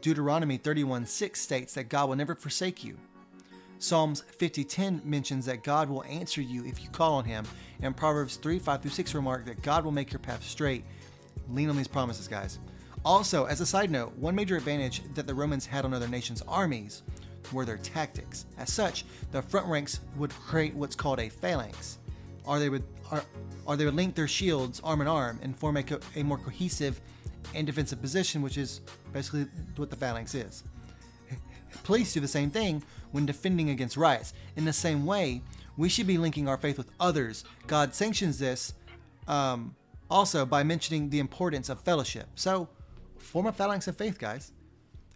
Deuteronomy 0.00 0.56
31 0.56 1.06
6 1.06 1.40
states 1.40 1.74
that 1.74 1.88
God 1.88 2.08
will 2.08 2.16
never 2.16 2.34
forsake 2.34 2.82
you. 2.84 2.96
Psalms 3.78 4.22
50:10 4.38 5.04
mentions 5.04 5.46
that 5.46 5.62
God 5.62 5.90
will 5.90 6.04
answer 6.04 6.40
you 6.40 6.64
if 6.64 6.82
you 6.82 6.88
call 6.88 7.14
on 7.14 7.24
him, 7.24 7.44
and 7.82 7.96
Proverbs 7.96 8.36
3 8.36 8.58
5 8.58 8.82
through 8.82 8.90
6 8.90 9.14
remark 9.14 9.44
that 9.46 9.62
God 9.62 9.84
will 9.84 9.92
make 9.92 10.12
your 10.12 10.20
path 10.20 10.42
straight. 10.42 10.84
Lean 11.50 11.68
on 11.68 11.76
these 11.76 11.88
promises, 11.88 12.26
guys. 12.26 12.58
Also, 13.04 13.44
as 13.44 13.60
a 13.60 13.66
side 13.66 13.90
note, 13.90 14.16
one 14.16 14.34
major 14.34 14.56
advantage 14.56 15.02
that 15.14 15.26
the 15.26 15.34
Romans 15.34 15.66
had 15.66 15.84
on 15.84 15.92
other 15.92 16.08
nations' 16.08 16.42
armies 16.48 17.02
were 17.52 17.64
their 17.64 17.76
tactics. 17.76 18.46
As 18.56 18.72
such, 18.72 19.04
the 19.30 19.42
front 19.42 19.66
ranks 19.66 20.00
would 20.16 20.30
create 20.30 20.74
what's 20.74 20.96
called 20.96 21.20
a 21.20 21.28
phalanx, 21.28 21.98
or 22.44 22.58
they 22.58 22.70
would 22.70 22.84
or, 23.10 23.22
or 23.66 23.76
they 23.76 23.84
would 23.84 23.94
link 23.94 24.14
their 24.14 24.28
shields 24.28 24.80
arm 24.82 25.02
in 25.02 25.06
arm 25.06 25.38
and 25.42 25.56
form 25.56 25.76
a, 25.76 25.82
co- 25.82 26.00
a 26.16 26.22
more 26.22 26.38
cohesive 26.38 27.00
and 27.54 27.66
defensive 27.66 28.00
position, 28.00 28.40
which 28.40 28.56
is 28.56 28.80
basically 29.12 29.46
what 29.76 29.90
the 29.90 29.96
phalanx 29.96 30.34
is. 30.34 30.64
Police 31.84 32.14
do 32.14 32.20
the 32.20 32.28
same 32.28 32.50
thing 32.50 32.82
when 33.12 33.26
defending 33.26 33.70
against 33.70 33.96
riots. 33.96 34.32
In 34.56 34.64
the 34.64 34.72
same 34.72 35.04
way, 35.04 35.42
we 35.76 35.88
should 35.88 36.06
be 36.06 36.16
linking 36.16 36.48
our 36.48 36.56
faith 36.56 36.78
with 36.78 36.90
others. 36.98 37.44
God 37.66 37.94
sanctions 37.94 38.38
this 38.38 38.72
um, 39.28 39.74
also 40.10 40.46
by 40.46 40.62
mentioning 40.62 41.10
the 41.10 41.18
importance 41.18 41.68
of 41.68 41.80
fellowship. 41.80 42.26
So, 42.34 42.68
form 43.24 43.46
a 43.46 43.52
phalanx 43.52 43.88
of 43.88 43.96
faith, 43.96 44.18
guys. 44.18 44.52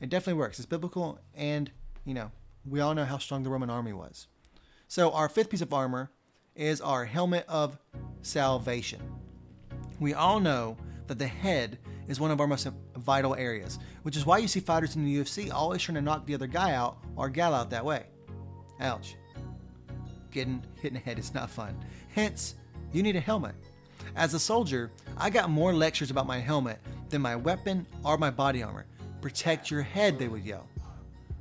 It 0.01 0.11
definitely 0.11 0.39
works. 0.41 0.59
It's 0.59 0.67
biblical, 0.67 1.19
and 1.35 1.71
you 2.05 2.15
know 2.15 2.31
we 2.69 2.81
all 2.81 2.95
know 2.95 3.05
how 3.05 3.19
strong 3.19 3.43
the 3.43 3.51
Roman 3.51 3.71
army 3.71 3.93
was. 3.93 4.27
So, 4.87 5.13
our 5.13 5.29
fifth 5.29 5.51
piece 5.51 5.61
of 5.61 5.73
armor 5.73 6.11
is 6.55 6.81
our 6.81 7.05
helmet 7.05 7.45
of 7.49 7.79
salvation. 8.23 9.01
We 10.01 10.15
all 10.15 10.41
know 10.41 10.77
that 11.07 11.19
the 11.19 11.27
head 11.27 11.79
is 12.09 12.21
one 12.21 12.31
of 12.31 12.41
our 12.41 12.47
most 12.47 12.67
vital 12.97 13.35
areas, 13.35 13.79
which 14.03 14.17
is 14.17 14.25
why 14.25 14.39
you 14.39 14.49
see 14.49 14.61
fighters 14.61 14.97
in 14.97 15.05
the 15.05 15.17
UFC 15.17 15.53
always 15.53 15.83
trying 15.83 15.97
to 15.97 16.03
knock 16.03 16.27
the 16.27 16.35
other 16.35 16.47
guy 16.47 16.73
out 16.73 16.99
or 17.17 17.29
gal 17.29 17.55
out 17.55 17.71
that 17.71 17.85
way. 17.85 18.07
Ouch. 18.81 19.17
Getting 20.31 20.63
hit 20.81 20.89
in 20.89 20.95
the 20.95 21.01
head 21.01 21.19
is 21.19 21.35
not 21.35 21.51
fun. 21.51 21.77
Hence, 22.15 22.55
you 22.93 23.03
need 23.03 23.17
a 23.17 23.21
helmet. 23.21 23.55
As 24.17 24.35
a 24.35 24.41
soldier, 24.41 24.91
I 25.17 25.31
got 25.31 25.51
more 25.51 25.73
lectures 25.73 26.11
about 26.11 26.27
my 26.27 26.39
helmet 26.39 26.79
than 27.11 27.23
my 27.23 27.37
weapon 27.37 27.87
or 28.05 28.19
my 28.19 28.31
body 28.31 28.63
armor. 28.63 28.87
Protect 29.21 29.71
your 29.71 29.83
head, 29.83 30.19
they 30.19 30.29
would 30.29 30.45
yell. 30.45 30.69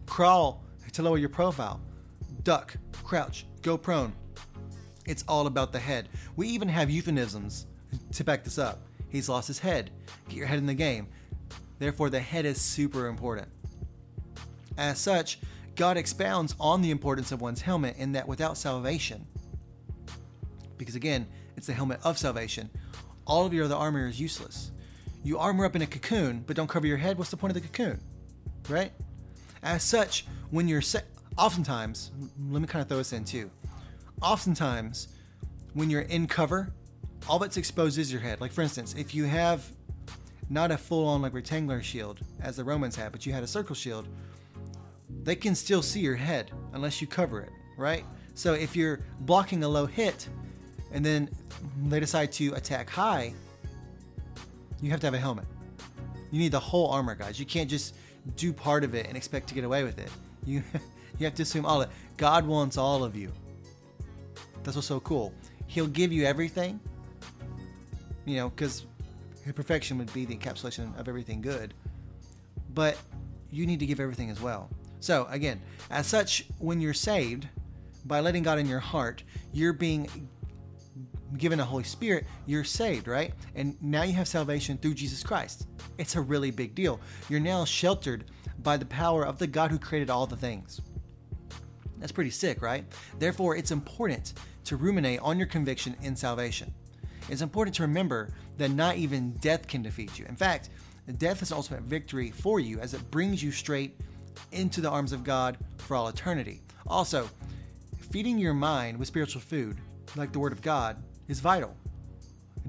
Crawl 0.06 0.64
to 0.94 1.04
lower 1.04 1.18
your 1.18 1.30
profile. 1.30 1.80
Duck, 2.44 2.76
crouch, 3.04 3.46
go 3.62 3.78
prone. 3.78 4.14
It's 5.06 5.24
all 5.28 5.48
about 5.48 5.72
the 5.72 5.80
head. 5.80 6.10
We 6.36 6.48
even 6.50 6.68
have 6.68 6.90
euphemisms 6.90 7.68
to 8.14 8.24
back 8.24 8.44
this 8.44 8.58
up. 8.58 8.80
He's 9.10 9.30
lost 9.30 9.48
his 9.48 9.60
head. 9.60 9.92
Get 10.28 10.38
your 10.38 10.48
head 10.48 10.58
in 10.58 10.66
the 10.66 10.74
game. 10.74 11.08
Therefore, 11.80 12.10
the 12.10 12.20
head 12.20 12.46
is 12.46 12.60
super 12.60 13.08
important. 13.08 13.48
As 14.78 15.00
such, 15.00 15.40
God 15.76 15.98
expounds 15.98 16.56
on 16.60 16.82
the 16.82 16.92
importance 16.92 17.32
of 17.32 17.42
one's 17.42 17.62
helmet 17.62 17.96
in 17.98 18.12
that 18.14 18.28
without 18.28 18.58
salvation, 18.58 19.26
because 20.78 20.96
again, 20.96 21.28
it's 21.56 21.68
the 21.68 21.74
helmet 21.74 22.00
of 22.04 22.18
salvation, 22.18 22.70
all 23.26 23.46
of 23.46 23.54
your 23.54 23.66
other 23.66 23.76
armor 23.76 24.08
is 24.08 24.20
useless. 24.20 24.72
You 25.28 25.38
armor 25.38 25.66
up 25.66 25.76
in 25.76 25.82
a 25.82 25.86
cocoon, 25.86 26.42
but 26.48 26.56
don't 26.56 26.70
cover 26.70 26.88
your 26.88 26.96
head. 26.96 27.18
What's 27.18 27.32
the 27.32 27.36
point 27.36 27.54
of 27.54 27.62
the 27.62 27.68
cocoon? 27.68 28.00
Right? 28.70 28.94
As 29.62 29.84
such, 29.84 30.26
when 30.52 30.70
you're 30.70 30.82
se- 30.82 31.04
oftentimes, 31.38 32.12
let 32.50 32.62
me 32.62 32.68
kind 32.68 32.82
of 32.82 32.88
throw 32.88 32.96
this 32.96 33.12
in 33.12 33.26
too. 33.26 33.52
Oftentimes, 34.22 35.10
when 35.74 35.90
you're 35.90 36.04
in 36.04 36.28
cover, 36.28 36.72
all 37.28 37.40
that's 37.40 37.58
exposed 37.58 37.98
is 38.00 38.10
your 38.10 38.22
head. 38.22 38.40
Like 38.40 38.54
for 38.54 38.62
instance, 38.62 38.96
if 38.98 39.14
you 39.14 39.26
have 39.26 39.70
not 40.50 40.72
a 40.72 40.78
full-on 40.78 41.22
like 41.22 41.34
rectangular 41.34 41.84
shield 41.84 42.22
as 42.42 42.56
the 42.56 42.64
Romans 42.64 42.96
had, 42.96 43.12
but 43.12 43.26
you 43.26 43.34
had 43.34 43.44
a 43.44 43.48
circle 43.48 43.76
shield, 43.76 44.08
they 45.24 45.36
can 45.36 45.56
still 45.56 45.82
see 45.82 46.00
your 46.00 46.16
head 46.16 46.52
unless 46.72 47.02
you 47.02 47.08
cover 47.08 47.42
it, 47.42 47.52
right? 47.78 48.06
So 48.34 48.54
if 48.54 48.78
you're 48.78 49.02
blocking 49.20 49.66
a 49.66 49.68
low 49.68 49.88
hit 49.88 50.30
and 50.94 51.06
then 51.06 51.30
they 51.88 52.00
decide 52.00 52.32
to 52.34 52.54
attack 52.54 52.90
high, 52.90 53.34
you 54.82 54.92
have 54.92 55.00
to 55.02 55.08
have 55.08 55.14
a 55.14 55.20
helmet. 55.20 55.46
You 56.32 56.40
need 56.40 56.52
the 56.52 56.60
whole 56.60 56.90
armor, 56.90 57.16
guys. 57.16 57.40
You 57.40 57.46
can't 57.46 57.70
just 57.70 57.96
do 58.36 58.52
part 58.52 58.84
of 58.84 58.94
it 58.94 59.08
and 59.08 59.16
expect 59.16 59.48
to 59.50 59.56
get 59.56 59.64
away 59.64 59.84
with 59.84 60.00
it. 60.00 60.10
You 60.46 60.64
you 61.20 61.26
have 61.26 61.36
to 61.36 61.44
assume 61.44 61.66
all 61.66 61.82
of 61.82 61.90
it. 61.90 61.96
God 62.18 62.46
wants 62.46 62.78
all 62.78 63.04
of 63.04 63.16
you. 63.16 63.32
That's 64.64 64.76
what's 64.76 64.88
so 64.88 65.00
cool. 65.00 65.34
He'll 65.68 65.88
give 65.88 66.12
you 66.12 66.26
everything, 66.26 66.80
you 68.26 68.36
know, 68.36 68.50
because 68.50 68.86
perfection 69.54 69.98
would 69.98 70.12
be 70.14 70.26
the 70.26 70.36
encapsulation 70.36 70.98
of 71.00 71.08
everything 71.08 71.42
good. 71.42 71.74
But 72.74 72.98
you 73.52 73.66
need 73.66 73.80
to 73.80 73.86
give 73.86 74.00
everything 74.00 74.30
as 74.30 74.42
well. 74.42 74.70
So, 75.00 75.28
again, 75.30 75.62
as 75.90 76.08
such, 76.08 76.46
when 76.60 76.82
you're 76.82 76.94
saved, 76.94 77.48
by 78.06 78.20
letting 78.20 78.44
God 78.44 78.60
in 78.60 78.68
your 78.68 78.80
heart, 78.80 79.24
you're 79.54 79.74
being 79.74 80.30
given 81.38 81.60
a 81.60 81.66
Holy 81.66 81.84
Spirit, 81.84 82.26
you're 82.46 82.64
saved, 82.64 83.08
right? 83.08 83.34
And 83.56 83.76
now 83.82 84.04
you 84.04 84.14
have 84.14 84.28
salvation 84.28 84.78
through 84.78 84.94
Jesus 84.94 85.24
Christ. 85.24 85.68
It's 85.98 86.16
a 86.16 86.22
really 86.22 86.52
big 86.52 86.76
deal. 86.76 87.00
You're 87.30 87.40
now 87.40 87.66
sheltered 87.66 88.26
by 88.64 88.78
the 88.78 88.86
power 88.86 89.26
of 89.26 89.38
the 89.38 89.48
God 89.48 89.72
who 89.72 89.80
created 89.80 90.10
all 90.10 90.26
the 90.26 90.38
things. 90.38 90.82
That's 91.98 92.12
pretty 92.12 92.30
sick, 92.30 92.62
right? 92.62 92.86
Therefore, 93.20 93.56
it's 93.56 93.72
important 93.72 94.34
to 94.66 94.76
ruminate 94.76 95.20
on 95.22 95.38
your 95.38 95.48
conviction 95.48 95.96
in 96.02 96.16
salvation. 96.16 96.74
It's 97.30 97.42
important 97.42 97.76
to 97.76 97.82
remember 97.82 98.30
that 98.58 98.72
not 98.72 98.98
even 98.98 99.32
death 99.34 99.68
can 99.68 99.82
defeat 99.82 100.18
you. 100.18 100.26
In 100.26 100.36
fact, 100.36 100.70
death 101.18 101.42
is 101.42 101.52
ultimate 101.52 101.84
victory 101.84 102.32
for 102.32 102.60
you 102.60 102.80
as 102.80 102.94
it 102.94 103.12
brings 103.12 103.42
you 103.42 103.52
straight 103.52 104.00
into 104.52 104.82
the 104.82 104.90
arms 104.90 105.12
of 105.12 105.24
God 105.24 105.58
for 105.78 105.96
all 105.96 106.08
eternity. 106.08 106.62
Also, 106.86 107.30
feeding 108.12 108.38
your 108.38 108.54
mind 108.54 108.98
with 108.98 109.08
spiritual 109.08 109.42
food, 109.42 109.78
like 110.16 110.32
the 110.32 110.40
Word 110.40 110.52
of 110.52 110.62
God, 110.62 111.04
is 111.28 111.40
vital. 111.40 111.76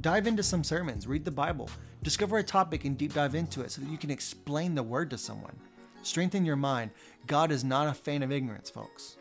Dive 0.00 0.26
into 0.26 0.42
some 0.42 0.62
sermons, 0.62 1.06
read 1.06 1.24
the 1.24 1.30
Bible, 1.30 1.68
discover 2.02 2.38
a 2.38 2.42
topic 2.42 2.84
and 2.84 2.96
deep 2.96 3.14
dive 3.14 3.34
into 3.34 3.62
it 3.62 3.70
so 3.70 3.80
that 3.80 3.90
you 3.90 3.98
can 3.98 4.10
explain 4.10 4.74
the 4.74 4.82
Word 4.82 5.10
to 5.10 5.18
someone. 5.18 5.56
Strengthen 6.02 6.44
your 6.44 6.56
mind. 6.56 6.90
God 7.26 7.50
is 7.50 7.64
not 7.64 7.88
a 7.88 7.94
fan 7.94 8.22
of 8.22 8.30
ignorance, 8.30 8.70
folks. 8.70 9.16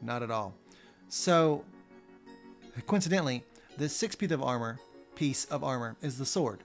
Not 0.00 0.22
at 0.22 0.30
all. 0.30 0.54
So, 1.08 1.64
coincidentally, 2.86 3.42
the 3.76 3.88
sixth 3.88 4.18
piece 4.18 4.30
of 4.30 4.42
armor, 4.42 4.78
piece 5.14 5.44
of 5.46 5.64
armor 5.64 5.96
is 6.00 6.18
the 6.18 6.26
sword. 6.26 6.60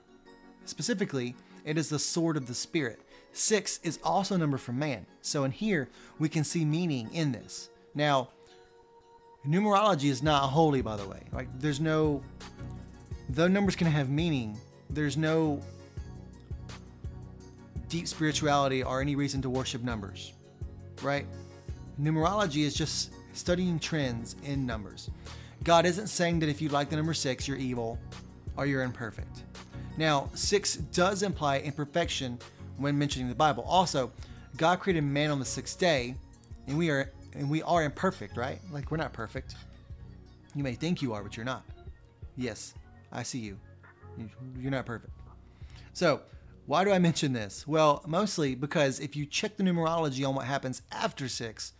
Specifically, 0.65 1.35
it 1.65 1.77
is 1.77 1.89
the 1.89 1.99
sword 1.99 2.37
of 2.37 2.47
the 2.47 2.53
spirit. 2.53 3.01
Six 3.33 3.79
is 3.83 3.99
also 4.03 4.35
a 4.35 4.37
number 4.37 4.57
for 4.57 4.71
man. 4.71 5.05
So 5.21 5.43
in 5.43 5.51
here, 5.51 5.89
we 6.17 6.29
can 6.29 6.43
see 6.43 6.65
meaning 6.65 7.09
in 7.13 7.31
this. 7.31 7.69
Now, 7.93 8.29
numerology 9.47 10.09
is 10.09 10.21
not 10.21 10.49
holy, 10.49 10.81
by 10.81 10.95
the 10.95 11.07
way. 11.07 11.21
Like 11.31 11.47
there's 11.59 11.79
no, 11.79 12.21
though 13.29 13.47
numbers 13.47 13.75
can 13.75 13.87
have 13.87 14.09
meaning, 14.09 14.57
there's 14.89 15.17
no 15.17 15.61
deep 17.89 18.07
spirituality 18.07 18.83
or 18.83 19.01
any 19.01 19.15
reason 19.15 19.41
to 19.41 19.49
worship 19.49 19.81
numbers, 19.83 20.33
right? 21.01 21.25
Numerology 22.01 22.63
is 22.63 22.73
just 22.73 23.13
studying 23.33 23.79
trends 23.79 24.35
in 24.43 24.65
numbers. 24.65 25.09
God 25.63 25.85
isn't 25.85 26.07
saying 26.07 26.39
that 26.39 26.49
if 26.49 26.61
you 26.61 26.69
like 26.69 26.89
the 26.89 26.95
number 26.95 27.13
six, 27.13 27.47
you're 27.47 27.57
evil 27.57 27.97
or 28.57 28.65
you're 28.65 28.83
imperfect. 28.83 29.43
Now, 29.97 30.29
six 30.33 30.75
does 30.75 31.23
imply 31.23 31.59
imperfection 31.59 32.37
when 32.77 32.97
mentioning 32.97 33.29
the 33.29 33.35
Bible. 33.35 33.63
Also, 33.63 34.11
God 34.57 34.79
created 34.79 35.03
man 35.03 35.31
on 35.31 35.39
the 35.39 35.45
sixth 35.45 35.79
day, 35.79 36.15
and 36.67 36.77
we 36.77 36.89
are 36.89 37.11
and 37.37 37.49
we 37.49 37.61
are 37.63 37.83
imperfect, 37.83 38.37
right? 38.37 38.59
Like 38.71 38.91
we're 38.91 38.97
not 38.97 39.13
perfect. 39.13 39.55
You 40.55 40.63
may 40.63 40.73
think 40.73 41.01
you 41.01 41.13
are, 41.13 41.23
but 41.23 41.37
you're 41.37 41.45
not. 41.45 41.63
Yes, 42.35 42.73
I 43.11 43.23
see 43.23 43.39
you. 43.39 43.57
You're 44.59 44.71
not 44.71 44.85
perfect. 44.85 45.13
So, 45.93 46.21
why 46.65 46.83
do 46.83 46.91
I 46.91 46.99
mention 46.99 47.31
this? 47.31 47.67
Well, 47.67 48.03
mostly 48.07 48.55
because 48.55 48.99
if 48.99 49.15
you 49.15 49.25
check 49.25 49.55
the 49.55 49.63
numerology 49.63 50.27
on 50.27 50.35
what 50.35 50.45
happens 50.45 50.81
after 50.91 51.29
six, 51.29 51.73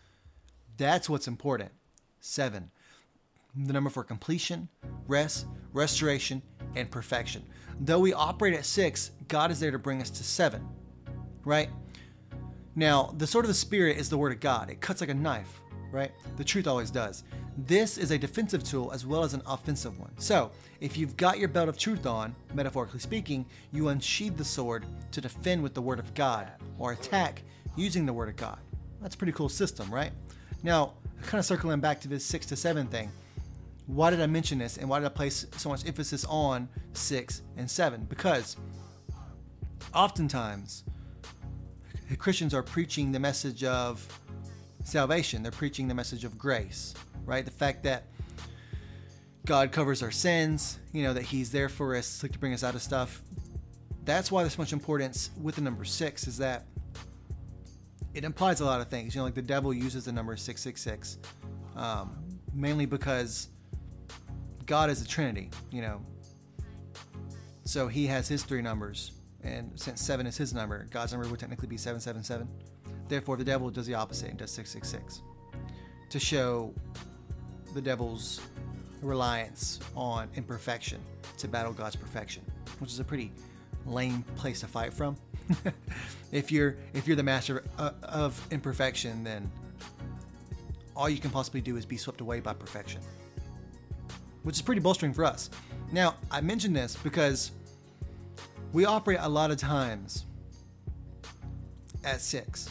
that's 0.77 1.09
what's 1.09 1.27
important. 1.27 1.71
Seven 2.19 2.71
the 3.65 3.73
number 3.73 3.89
for 3.89 4.03
completion, 4.03 4.69
rest, 5.07 5.47
restoration, 5.73 6.41
and 6.75 6.89
perfection. 6.91 7.43
Though 7.79 7.99
we 7.99 8.13
operate 8.13 8.53
at 8.53 8.65
six, 8.65 9.11
God 9.27 9.51
is 9.51 9.59
there 9.59 9.71
to 9.71 9.79
bring 9.79 10.01
us 10.01 10.09
to 10.11 10.23
seven, 10.23 10.67
right? 11.43 11.69
Now, 12.77 13.12
the 13.17 13.25
sword 13.25 13.43
of 13.43 13.50
the 13.50 13.55
Spirit 13.55 13.98
is 13.98 14.07
the 14.07 14.19
word 14.19 14.31
of 14.31 14.39
God. 14.39 14.69
It 14.69 14.81
cuts 14.81 15.01
like 15.01 15.10
a 15.10 15.13
knife, 15.15 15.62
right? 15.91 16.12
The 16.36 16.43
truth 16.43 16.67
always 16.67 16.91
does. 16.91 17.24
This 17.57 17.98
is 17.98 18.12
a 18.12 18.19
defensive 18.19 18.63
tool 18.63 18.91
as 18.93 19.03
well 19.03 19.24
as 19.24 19.34
an 19.34 19.41
offensive 19.48 19.98
one. 20.00 20.12
So, 20.19 20.51
if 20.79 20.96
you've 20.96 21.17
got 21.17 21.39
your 21.39 21.48
belt 21.48 21.69
of 21.69 21.77
truth 21.79 22.05
on, 22.05 22.36
metaphorically 22.53 23.00
speaking, 23.00 23.48
you 23.72 23.88
unsheathe 23.88 24.38
the 24.38 24.46
sword 24.46 24.86
to 25.12 25.19
defend 25.19 25.63
with 25.63 25.74
the 25.74 25.81
word 25.81 25.98
of 25.98 26.13
God 26.13 26.51
or 26.77 26.91
attack 26.91 27.41
using 27.75 28.05
the 28.05 28.13
word 28.13 28.29
of 28.29 28.36
God. 28.36 28.60
That's 29.01 29.15
a 29.15 29.17
pretty 29.17 29.34
cool 29.34 29.50
system, 29.50 29.91
right? 29.91 30.12
Now, 30.62 30.93
kind 31.24 31.39
of 31.39 31.46
circling 31.46 31.79
back 31.79 32.00
to 32.01 32.07
this 32.07 32.24
6 32.25 32.46
to 32.46 32.55
7 32.55 32.86
thing. 32.86 33.12
Why 33.88 34.12
did 34.12 34.22
I 34.22 34.27
mention 34.27 34.60
this 34.60 34.77
and 34.77 34.88
why 34.88 35.00
did 35.00 35.07
I 35.07 35.10
place 35.10 35.48
so 35.57 35.69
much 35.69 35.84
emphasis 35.88 36.25
on 36.25 36.69
6 36.93 37.41
and 37.57 37.72
7? 37.72 38.05
Because 38.07 38.55
oftentimes 39.96 40.84
Christians 42.15 42.53
are 42.53 42.63
preaching 42.63 43.11
the 43.11 43.19
message 43.19 43.63
of 43.63 44.07
salvation. 44.83 45.43
They're 45.43 45.51
preaching 45.51 45.87
the 45.87 45.93
message 45.93 46.23
of 46.23 46.37
grace, 46.37 46.93
right? 47.25 47.43
The 47.43 47.51
fact 47.51 47.83
that 47.83 48.05
God 49.45 49.71
covers 49.71 50.01
our 50.01 50.11
sins, 50.11 50.79
you 50.93 51.03
know, 51.03 51.13
that 51.13 51.23
He's 51.23 51.51
there 51.51 51.69
for 51.69 51.95
us 51.95 52.23
like 52.23 52.31
to 52.31 52.39
bring 52.39 52.53
us 52.53 52.63
out 52.63 52.75
of 52.75 52.81
stuff. 52.81 53.21
That's 54.05 54.31
why 54.31 54.43
there's 54.43 54.53
so 54.53 54.61
much 54.61 54.73
importance 54.73 55.31
with 55.41 55.55
the 55.55 55.61
number 55.61 55.83
six, 55.83 56.27
is 56.27 56.37
that 56.37 56.65
it 58.13 58.23
implies 58.23 58.61
a 58.61 58.65
lot 58.65 58.81
of 58.81 58.87
things. 58.87 59.13
You 59.13 59.19
know, 59.19 59.25
like 59.25 59.35
the 59.35 59.41
devil 59.41 59.73
uses 59.73 60.05
the 60.05 60.11
number 60.11 60.35
666, 60.35 61.19
um, 61.75 62.17
mainly 62.53 62.85
because 62.85 63.49
God 64.65 64.89
is 64.89 65.01
a 65.01 65.07
Trinity, 65.07 65.49
you 65.71 65.81
know. 65.81 66.01
So 67.63 67.87
he 67.87 68.07
has 68.07 68.27
his 68.27 68.43
three 68.43 68.61
numbers, 68.61 69.11
and 69.44 69.72
since 69.75 70.01
seven 70.01 70.27
is 70.27 70.38
his 70.38 70.53
number, 70.53 70.88
God's 70.89 71.12
number 71.12 71.27
would 71.29 71.39
technically 71.39 71.67
be 71.67 71.77
777. 71.77 72.48
Therefore, 73.08 73.38
the 73.38 73.44
devil 73.44 73.70
does 73.70 73.88
the 73.88 73.94
opposite 73.94 74.29
and 74.29 74.38
does 74.38 74.51
666 74.51 75.22
to 76.10 76.20
show 76.20 76.74
the 77.74 77.82
devil's 77.82 78.41
reliance 79.01 79.79
on 79.96 80.29
imperfection 80.36 81.00
to 81.38 81.48
battle 81.48 81.74
God's 81.74 81.96
perfection, 81.96 82.44
which 82.79 82.91
is 82.91 83.00
a 83.00 83.03
pretty 83.03 83.32
lame 83.86 84.24
place 84.36 84.62
to 84.62 84.67
fight 84.67 84.94
from. 84.94 85.15
if 86.32 86.51
you're 86.51 86.75
if 86.94 87.08
you're 87.08 87.15
the 87.15 87.24
master 87.24 87.63
of, 87.77 87.94
of 88.03 88.48
imperfection, 88.51 89.24
then 89.24 89.50
all 90.96 91.08
you 91.10 91.20
can 91.20 91.29
possibly 91.29 91.62
do 91.62 91.77
is 91.77 91.86
be 91.86 91.96
swept 91.96 92.22
away 92.22 92.39
by 92.39 92.53
perfection, 92.53 93.01
which 94.44 94.56
is 94.56 94.62
pretty 94.62 94.82
bolstering 94.82 95.13
for 95.13 95.24
us. 95.24 95.50
Now, 95.91 96.15
I 96.32 96.41
mention 96.41 96.74
this 96.74 96.98
because 96.98 97.51
we 98.74 98.86
operate 98.86 99.19
a 99.21 99.29
lot 99.29 99.51
of 99.51 99.57
times 99.57 100.25
at 102.03 102.21
six, 102.21 102.69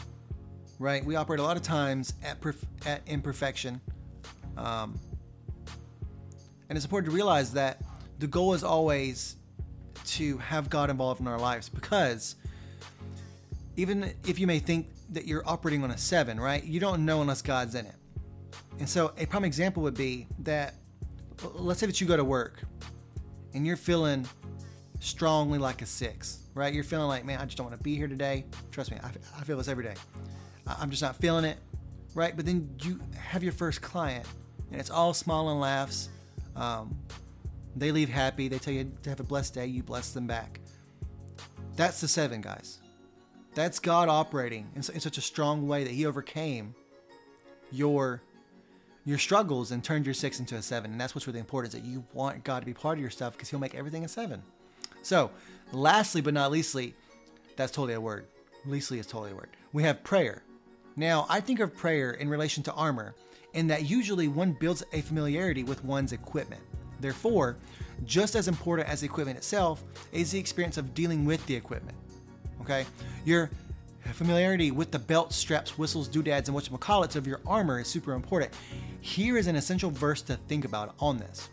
right? 0.79 1.05
We 1.05 1.17
operate 1.17 1.41
a 1.41 1.43
lot 1.43 1.57
of 1.57 1.63
times 1.63 2.15
at 2.23 2.41
perf- 2.41 2.65
at 2.85 3.03
imperfection, 3.07 3.81
um, 4.57 4.99
and 6.69 6.77
it's 6.77 6.85
important 6.85 7.11
to 7.11 7.15
realize 7.15 7.53
that 7.53 7.83
the 8.19 8.27
goal 8.27 8.55
is 8.55 8.65
always 8.65 9.37
to 10.05 10.39
have 10.39 10.71
God 10.71 10.91
involved 10.91 11.21
in 11.21 11.27
our 11.27 11.39
lives 11.39 11.69
because 11.69 12.37
even 13.77 14.15
if 14.27 14.39
you 14.39 14.47
may 14.47 14.59
think 14.59 14.89
that 15.11 15.27
you're 15.27 15.47
operating 15.47 15.85
on 15.85 15.91
a 15.91 15.99
seven, 15.99 16.41
right? 16.41 16.65
You 16.65 16.81
don't 16.81 17.05
know 17.05 17.21
unless 17.21 17.43
God's 17.43 17.75
in 17.75 17.87
it. 17.87 17.95
And 18.79 18.89
so 18.89 19.13
a 19.19 19.27
prime 19.27 19.45
example 19.45 19.83
would 19.83 19.97
be 19.97 20.27
that 20.41 20.75
let's 21.55 21.81
say 21.81 21.87
that 21.87 22.01
you 22.01 22.07
go 22.07 22.17
to 22.17 22.25
work 22.25 22.63
and 23.55 23.67
you're 23.67 23.77
feeling 23.77 24.27
strongly 25.01 25.59
like 25.59 25.83
a 25.83 25.87
six, 25.87 26.41
right? 26.55 26.73
You're 26.73 26.85
feeling 26.85 27.09
like, 27.09 27.25
man, 27.25 27.41
I 27.41 27.45
just 27.45 27.57
don't 27.57 27.67
want 27.67 27.79
to 27.79 27.83
be 27.83 27.97
here 27.97 28.09
today. 28.09 28.45
Trust 28.71 28.91
me, 28.91 28.99
I, 29.03 29.11
I 29.39 29.45
feel 29.45 29.59
this 29.59 29.69
every 29.69 29.85
day. 29.85 29.95
I'm 30.67 30.91
just 30.91 31.03
not 31.03 31.17
feeling 31.17 31.45
it, 31.45 31.59
right? 32.15 32.35
But 32.35 32.47
then 32.47 32.69
you 32.83 33.01
have 33.17 33.43
your 33.43 33.53
first 33.53 33.83
client 33.83 34.27
and 34.71 34.81
it's 34.81 34.91
all 34.91 35.15
smile 35.15 35.51
and 35.51 35.61
laughs. 35.61 36.09
Um, 36.57 36.97
they 37.77 37.93
leave 37.93 38.09
happy. 38.09 38.49
They 38.49 38.59
tell 38.59 38.73
you 38.75 38.91
to 39.03 39.11
have 39.11 39.21
a 39.21 39.25
blessed 39.25 39.55
day. 39.55 39.67
You 39.67 39.83
bless 39.83 40.13
them 40.13 40.27
back. 40.27 40.61
That's 41.77 42.01
the 42.01 42.09
seven, 42.09 42.41
guys. 42.41 42.79
That's 43.55 43.79
God 43.79 44.09
operating 44.09 44.67
in, 44.75 44.83
in 44.93 45.01
such 45.01 45.19
a 45.19 45.21
strong 45.21 45.69
way 45.69 45.85
that 45.85 45.93
He 45.93 46.07
overcame 46.07 46.75
your 47.71 48.23
your 49.05 49.19
struggles 49.19 49.71
and 49.71 49.85
turned 49.85 50.05
your 50.05 50.15
six 50.15 50.41
into 50.41 50.57
a 50.57 50.63
seven. 50.63 50.91
And 50.91 51.01
that's 51.01 51.15
what's 51.15 51.29
really 51.29 51.39
important 51.39 51.73
is 51.73 51.81
that 51.81 51.87
you 51.87 52.05
want 52.13 52.43
God 52.43 52.61
to 52.61 52.67
be 52.67 52.75
part 52.75 52.99
of 52.99 53.01
your 53.01 53.11
stuff 53.11 53.35
because 53.35 53.49
He'll 53.49 53.61
make 53.61 53.75
everything 53.75 54.05
a 54.05 54.09
seven. 54.09 54.43
So, 55.07 55.31
lastly 55.71 56.21
but 56.21 56.35
not 56.35 56.51
leastly, 56.51 56.97
that's 57.55 57.71
totally 57.71 57.95
a 57.95 58.01
word. 58.01 58.27
Leastly 58.65 58.99
is 58.99 59.07
totally 59.07 59.31
a 59.31 59.37
word. 59.37 59.51
We 59.73 59.85
have 59.85 60.03
prayer. 60.03 60.43
Now, 60.97 61.27
I 61.29 61.39
think 61.39 61.61
of 61.61 61.77
prayer 61.77 62.15
in 62.15 62.29
relation 62.29 62.65
to 62.65 62.73
armor, 62.73 63.15
in 63.53 63.69
that 63.69 63.89
usually 63.89 64.27
one 64.27 64.57
builds 64.59 64.83
a 64.93 65.03
familiarity 65.03 65.63
with 65.63 65.85
one's 65.85 66.11
equipment. 66.11 66.61
Therefore, 66.99 67.57
just 68.05 68.35
as 68.35 68.49
important 68.49 68.89
as 68.89 69.01
the 69.01 69.07
equipment 69.07 69.39
itself 69.39 69.85
is 70.11 70.33
the 70.33 70.41
experience 70.41 70.77
of 70.77 70.93
dealing 70.93 71.25
with 71.25 71.47
the 71.47 71.55
equipment. 71.55 71.97
Okay? 72.63 72.85
Your 73.25 73.49
familiarity 74.13 74.73
with 74.73 74.91
the 74.91 74.99
belts, 74.99 75.37
straps, 75.37 75.79
whistles, 75.79 76.09
doodads, 76.09 76.49
and 76.49 76.59
whatchamacallits 76.59 77.15
of 77.15 77.29
your 77.29 77.41
armor 77.47 77.79
is 77.79 77.87
super 77.87 78.13
important. 78.13 78.53
Here 79.03 79.39
is 79.39 79.47
an 79.47 79.55
essential 79.55 79.93
verse 79.93 80.21
to 80.23 80.35
think 80.49 80.65
about 80.65 80.97
on 80.99 81.19
this. 81.19 81.49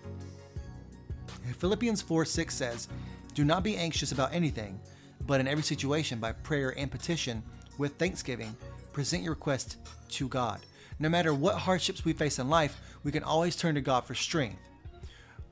Philippians 1.60 2.02
4 2.02 2.26
6 2.26 2.56
says, 2.56 2.88
Do 3.34 3.44
not 3.44 3.64
be 3.64 3.76
anxious 3.76 4.12
about 4.12 4.34
anything, 4.34 4.80
but 5.26 5.40
in 5.40 5.48
every 5.48 5.64
situation, 5.64 6.20
by 6.20 6.34
prayer 6.34 6.78
and 6.78 6.92
petition, 6.92 7.42
with 7.78 7.96
thanksgiving, 7.96 8.56
present 8.92 9.24
your 9.24 9.34
request 9.34 9.78
to 10.10 10.28
God. 10.28 10.60
No 11.00 11.10
matter 11.10 11.34
what 11.34 11.56
hardships 11.56 12.06
we 12.06 12.14
face 12.14 12.40
in 12.40 12.50
life, 12.50 12.80
we 13.04 13.12
can 13.12 13.24
always 13.24 13.56
turn 13.56 13.76
to 13.76 13.82
God 13.82 14.06
for 14.06 14.14
strength. 14.14 14.60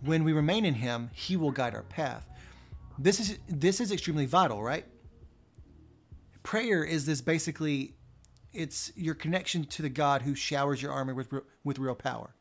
When 0.01 0.23
we 0.23 0.33
remain 0.33 0.65
in 0.65 0.75
Him, 0.75 1.09
He 1.13 1.35
will 1.35 1.51
guide 1.51 1.73
our 1.73 1.83
path. 1.83 2.27
This 2.97 3.19
is 3.19 3.39
this 3.47 3.79
is 3.79 3.91
extremely 3.91 4.25
vital, 4.25 4.61
right? 4.61 4.85
Prayer 6.43 6.83
is 6.83 7.05
this 7.05 7.21
basically 7.21 7.93
it's 8.53 8.91
your 8.95 9.15
connection 9.15 9.63
to 9.65 9.81
the 9.81 9.89
God 9.89 10.21
who 10.21 10.35
showers 10.35 10.81
your 10.81 10.91
armor 10.91 11.15
with 11.15 11.29
with 11.63 11.79
real 11.79 11.95
power. 11.95 12.35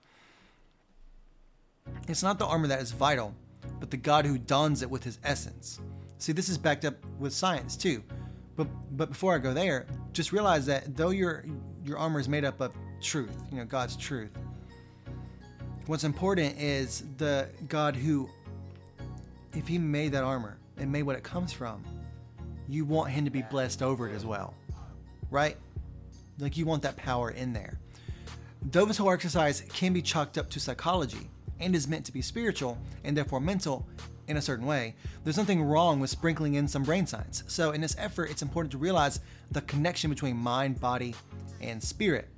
It's 2.09 2.23
not 2.23 2.39
the 2.39 2.47
armor 2.47 2.67
that 2.69 2.81
is 2.81 2.93
vital, 2.93 3.35
but 3.81 3.91
the 3.91 3.97
God 3.97 4.27
who 4.27 4.39
dons 4.39 4.83
it 4.83 4.91
with 4.91 5.03
his 5.03 5.19
essence. 5.25 5.81
See, 6.19 6.33
this 6.33 6.51
is 6.51 6.59
backed 6.59 6.85
up 6.85 6.95
with 7.19 7.33
science 7.33 7.77
too. 7.77 8.05
But 8.57 8.69
but 8.97 9.09
before 9.09 9.35
I 9.35 9.39
go 9.39 9.55
there, 9.55 9.87
just 10.13 10.33
realize 10.33 10.67
that 10.67 10.97
though 10.97 11.11
your 11.11 11.45
your 11.85 11.97
armor 11.99 12.21
is 12.21 12.29
made 12.29 12.45
up 12.45 12.61
of 12.61 12.73
truth, 13.01 13.43
you 13.51 13.57
know, 13.57 13.65
God's 13.65 13.97
truth. 13.97 14.31
What's 15.87 16.05
important 16.05 16.61
is 16.61 17.05
the 17.17 17.49
God 17.69 17.97
who 17.97 18.29
if 19.55 19.67
he 19.67 19.79
made 19.79 20.13
that 20.13 20.23
armor 20.23 20.59
and 20.77 20.93
made 20.93 21.03
what 21.03 21.17
it 21.17 21.25
comes 21.25 21.53
from, 21.53 21.83
you 22.69 22.85
want 22.85 23.11
him 23.11 23.25
to 23.25 23.31
be 23.31 23.43
blessed 23.43 23.83
over 23.83 24.09
it 24.09 24.15
as 24.15 24.25
well. 24.25 24.55
Right? 25.31 25.57
Like 26.39 26.57
you 26.57 26.67
want 26.67 26.83
that 26.83 26.97
power 26.97 27.31
in 27.31 27.53
there. 27.53 27.79
Though 28.71 28.85
this 28.85 28.99
whole 28.99 29.11
exercise 29.11 29.63
can 29.73 29.93
be 29.95 30.03
chalked 30.03 30.37
up 30.37 30.51
to 30.51 30.61
psychology 30.61 31.31
and 31.61 31.75
is 31.75 31.89
meant 31.89 32.05
to 32.07 32.13
be 32.13 32.23
spiritual 32.23 32.79
and 33.05 33.17
therefore 33.17 33.41
mental 33.41 33.87
in 34.29 34.37
a 34.37 34.43
certain 34.43 34.67
way, 34.67 34.95
there's 35.25 35.37
nothing 35.37 35.63
wrong 35.63 35.99
with 35.99 36.09
sprinkling 36.09 36.55
in 36.55 36.69
some 36.69 36.85
brain 36.85 37.07
science. 37.07 37.43
So, 37.49 37.73
in 37.73 37.81
this 37.81 37.97
effort, 37.99 38.31
it's 38.31 38.43
important 38.43 38.71
to 38.73 38.79
realize 38.79 39.21
the 39.51 39.61
connection 39.63 40.09
between 40.09 40.37
mind, 40.37 40.81
body, 40.81 41.15
and 41.61 41.83
spirit. 41.83 42.29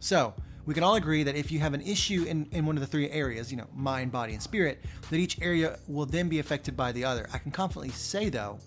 So, 0.00 0.34
we 0.66 0.74
can 0.74 0.82
all 0.82 0.96
agree 0.96 1.22
that 1.22 1.36
if 1.36 1.52
you 1.52 1.60
have 1.60 1.74
an 1.74 1.80
issue 1.80 2.24
in, 2.24 2.48
in 2.50 2.66
one 2.66 2.76
of 2.76 2.80
the 2.80 2.88
three 2.88 3.08
areas, 3.10 3.52
you 3.52 3.56
know, 3.56 3.68
mind, 3.72 4.10
body, 4.10 4.32
and 4.32 4.42
spirit, 4.42 4.84
that 5.10 5.16
each 5.16 5.40
area 5.40 5.78
will 5.86 6.06
then 6.06 6.28
be 6.28 6.40
affected 6.40 6.76
by 6.76 6.90
the 6.90 7.04
other. 7.04 7.28
I 7.32 7.38
can 7.38 7.52
confidently 7.52 7.90
say, 7.90 8.28
though, 8.28 8.58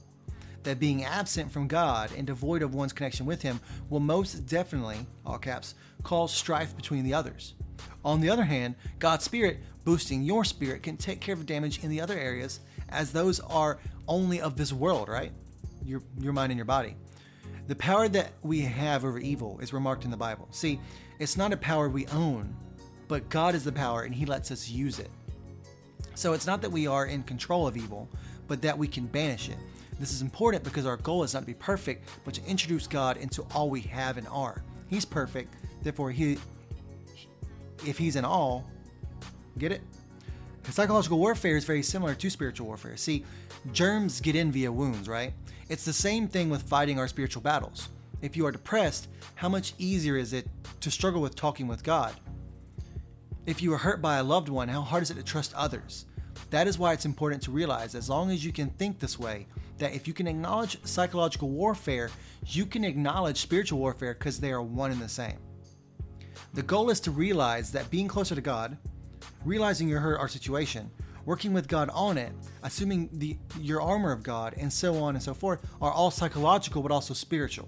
that 0.63 0.79
being 0.79 1.03
absent 1.03 1.51
from 1.51 1.67
God 1.67 2.11
and 2.15 2.27
devoid 2.27 2.61
of 2.61 2.73
one's 2.73 2.93
connection 2.93 3.25
with 3.25 3.41
Him 3.41 3.59
will 3.89 3.99
most 3.99 4.45
definitely, 4.47 5.05
all 5.25 5.37
caps, 5.37 5.75
cause 6.03 6.33
strife 6.33 6.75
between 6.75 7.03
the 7.03 7.13
others. 7.13 7.55
On 8.03 8.21
the 8.21 8.29
other 8.29 8.43
hand, 8.43 8.75
God's 8.99 9.25
Spirit 9.25 9.59
boosting 9.83 10.21
your 10.21 10.45
spirit 10.45 10.83
can 10.83 10.97
take 10.97 11.19
care 11.19 11.33
of 11.33 11.45
damage 11.45 11.83
in 11.83 11.89
the 11.89 12.01
other 12.01 12.17
areas, 12.17 12.59
as 12.89 13.11
those 13.11 13.39
are 13.39 13.79
only 14.07 14.41
of 14.41 14.55
this 14.55 14.71
world, 14.71 15.09
right? 15.09 15.31
Your, 15.83 16.01
your 16.19 16.33
mind 16.33 16.51
and 16.51 16.57
your 16.57 16.65
body. 16.65 16.95
The 17.67 17.75
power 17.75 18.07
that 18.09 18.31
we 18.41 18.61
have 18.61 19.05
over 19.05 19.19
evil 19.19 19.59
is 19.59 19.73
remarked 19.73 20.05
in 20.05 20.11
the 20.11 20.17
Bible. 20.17 20.47
See, 20.51 20.79
it's 21.19 21.37
not 21.37 21.53
a 21.53 21.57
power 21.57 21.89
we 21.89 22.07
own, 22.07 22.55
but 23.07 23.29
God 23.29 23.55
is 23.55 23.63
the 23.63 23.71
power 23.71 24.03
and 24.03 24.13
He 24.13 24.25
lets 24.25 24.51
us 24.51 24.69
use 24.69 24.99
it. 24.99 25.09
So 26.15 26.33
it's 26.33 26.47
not 26.47 26.61
that 26.61 26.71
we 26.71 26.87
are 26.87 27.05
in 27.05 27.23
control 27.23 27.67
of 27.67 27.77
evil, 27.77 28.09
but 28.47 28.61
that 28.61 28.77
we 28.77 28.87
can 28.87 29.05
banish 29.05 29.49
it. 29.49 29.57
This 29.99 30.13
is 30.13 30.21
important 30.21 30.63
because 30.63 30.85
our 30.85 30.97
goal 30.97 31.23
is 31.23 31.33
not 31.33 31.41
to 31.41 31.45
be 31.45 31.53
perfect, 31.53 32.07
but 32.23 32.33
to 32.33 32.45
introduce 32.45 32.87
God 32.87 33.17
into 33.17 33.43
all 33.53 33.69
we 33.69 33.81
have 33.81 34.17
and 34.17 34.27
are. 34.29 34.63
He's 34.87 35.05
perfect, 35.05 35.53
therefore, 35.83 36.11
He, 36.11 36.37
if 37.85 37.97
He's 37.97 38.15
in 38.15 38.23
all, 38.23 38.65
get 39.57 39.71
it? 39.71 39.81
Psychological 40.69 41.17
warfare 41.17 41.57
is 41.57 41.65
very 41.65 41.81
similar 41.81 42.13
to 42.13 42.29
spiritual 42.29 42.67
warfare. 42.67 42.95
See, 42.95 43.25
germs 43.71 44.21
get 44.21 44.35
in 44.35 44.51
via 44.51 44.71
wounds, 44.71 45.09
right? 45.09 45.33
It's 45.67 45.83
the 45.83 45.93
same 45.93 46.27
thing 46.27 46.49
with 46.49 46.61
fighting 46.61 46.99
our 46.99 47.07
spiritual 47.07 47.41
battles. 47.41 47.89
If 48.21 48.37
you 48.37 48.45
are 48.45 48.51
depressed, 48.51 49.07
how 49.35 49.49
much 49.49 49.73
easier 49.79 50.15
is 50.15 50.31
it 50.31 50.47
to 50.81 50.91
struggle 50.91 51.21
with 51.21 51.35
talking 51.35 51.67
with 51.67 51.83
God? 51.83 52.13
If 53.47 53.63
you 53.63 53.73
are 53.73 53.77
hurt 53.77 54.01
by 54.01 54.17
a 54.17 54.23
loved 54.23 54.49
one, 54.49 54.67
how 54.67 54.81
hard 54.81 55.01
is 55.01 55.09
it 55.09 55.15
to 55.15 55.23
trust 55.23 55.53
others? 55.55 56.05
That 56.51 56.67
is 56.67 56.77
why 56.77 56.93
it's 56.93 57.05
important 57.05 57.41
to 57.43 57.51
realize, 57.51 57.95
as 57.95 58.09
long 58.09 58.29
as 58.29 58.45
you 58.45 58.51
can 58.51 58.69
think 58.71 58.99
this 58.99 59.17
way, 59.17 59.47
that 59.79 59.93
if 59.93 60.07
you 60.07 60.13
can 60.13 60.27
acknowledge 60.27 60.77
psychological 60.85 61.49
warfare, 61.49 62.09
you 62.47 62.65
can 62.65 62.83
acknowledge 62.83 63.41
spiritual 63.41 63.79
warfare 63.79 64.13
because 64.13 64.39
they 64.39 64.51
are 64.51 64.61
one 64.61 64.91
and 64.91 65.01
the 65.01 65.09
same. 65.09 65.37
The 66.53 66.61
goal 66.63 66.89
is 66.89 66.99
to 67.01 67.11
realize 67.11 67.71
that 67.71 67.89
being 67.89 68.07
closer 68.07 68.35
to 68.35 68.41
God, 68.41 68.77
realizing 69.45 69.87
your 69.87 69.99
hurt 69.99 70.19
or 70.19 70.27
situation, 70.27 70.89
working 71.25 71.53
with 71.53 71.67
God 71.67 71.89
on 71.93 72.17
it, 72.17 72.31
assuming 72.63 73.09
the 73.13 73.37
your 73.59 73.81
armor 73.81 74.11
of 74.11 74.23
God, 74.23 74.55
and 74.57 74.71
so 74.71 74.95
on 74.97 75.15
and 75.15 75.23
so 75.23 75.33
forth, 75.33 75.59
are 75.81 75.91
all 75.91 76.11
psychological 76.11 76.81
but 76.81 76.91
also 76.91 77.13
spiritual. 77.13 77.67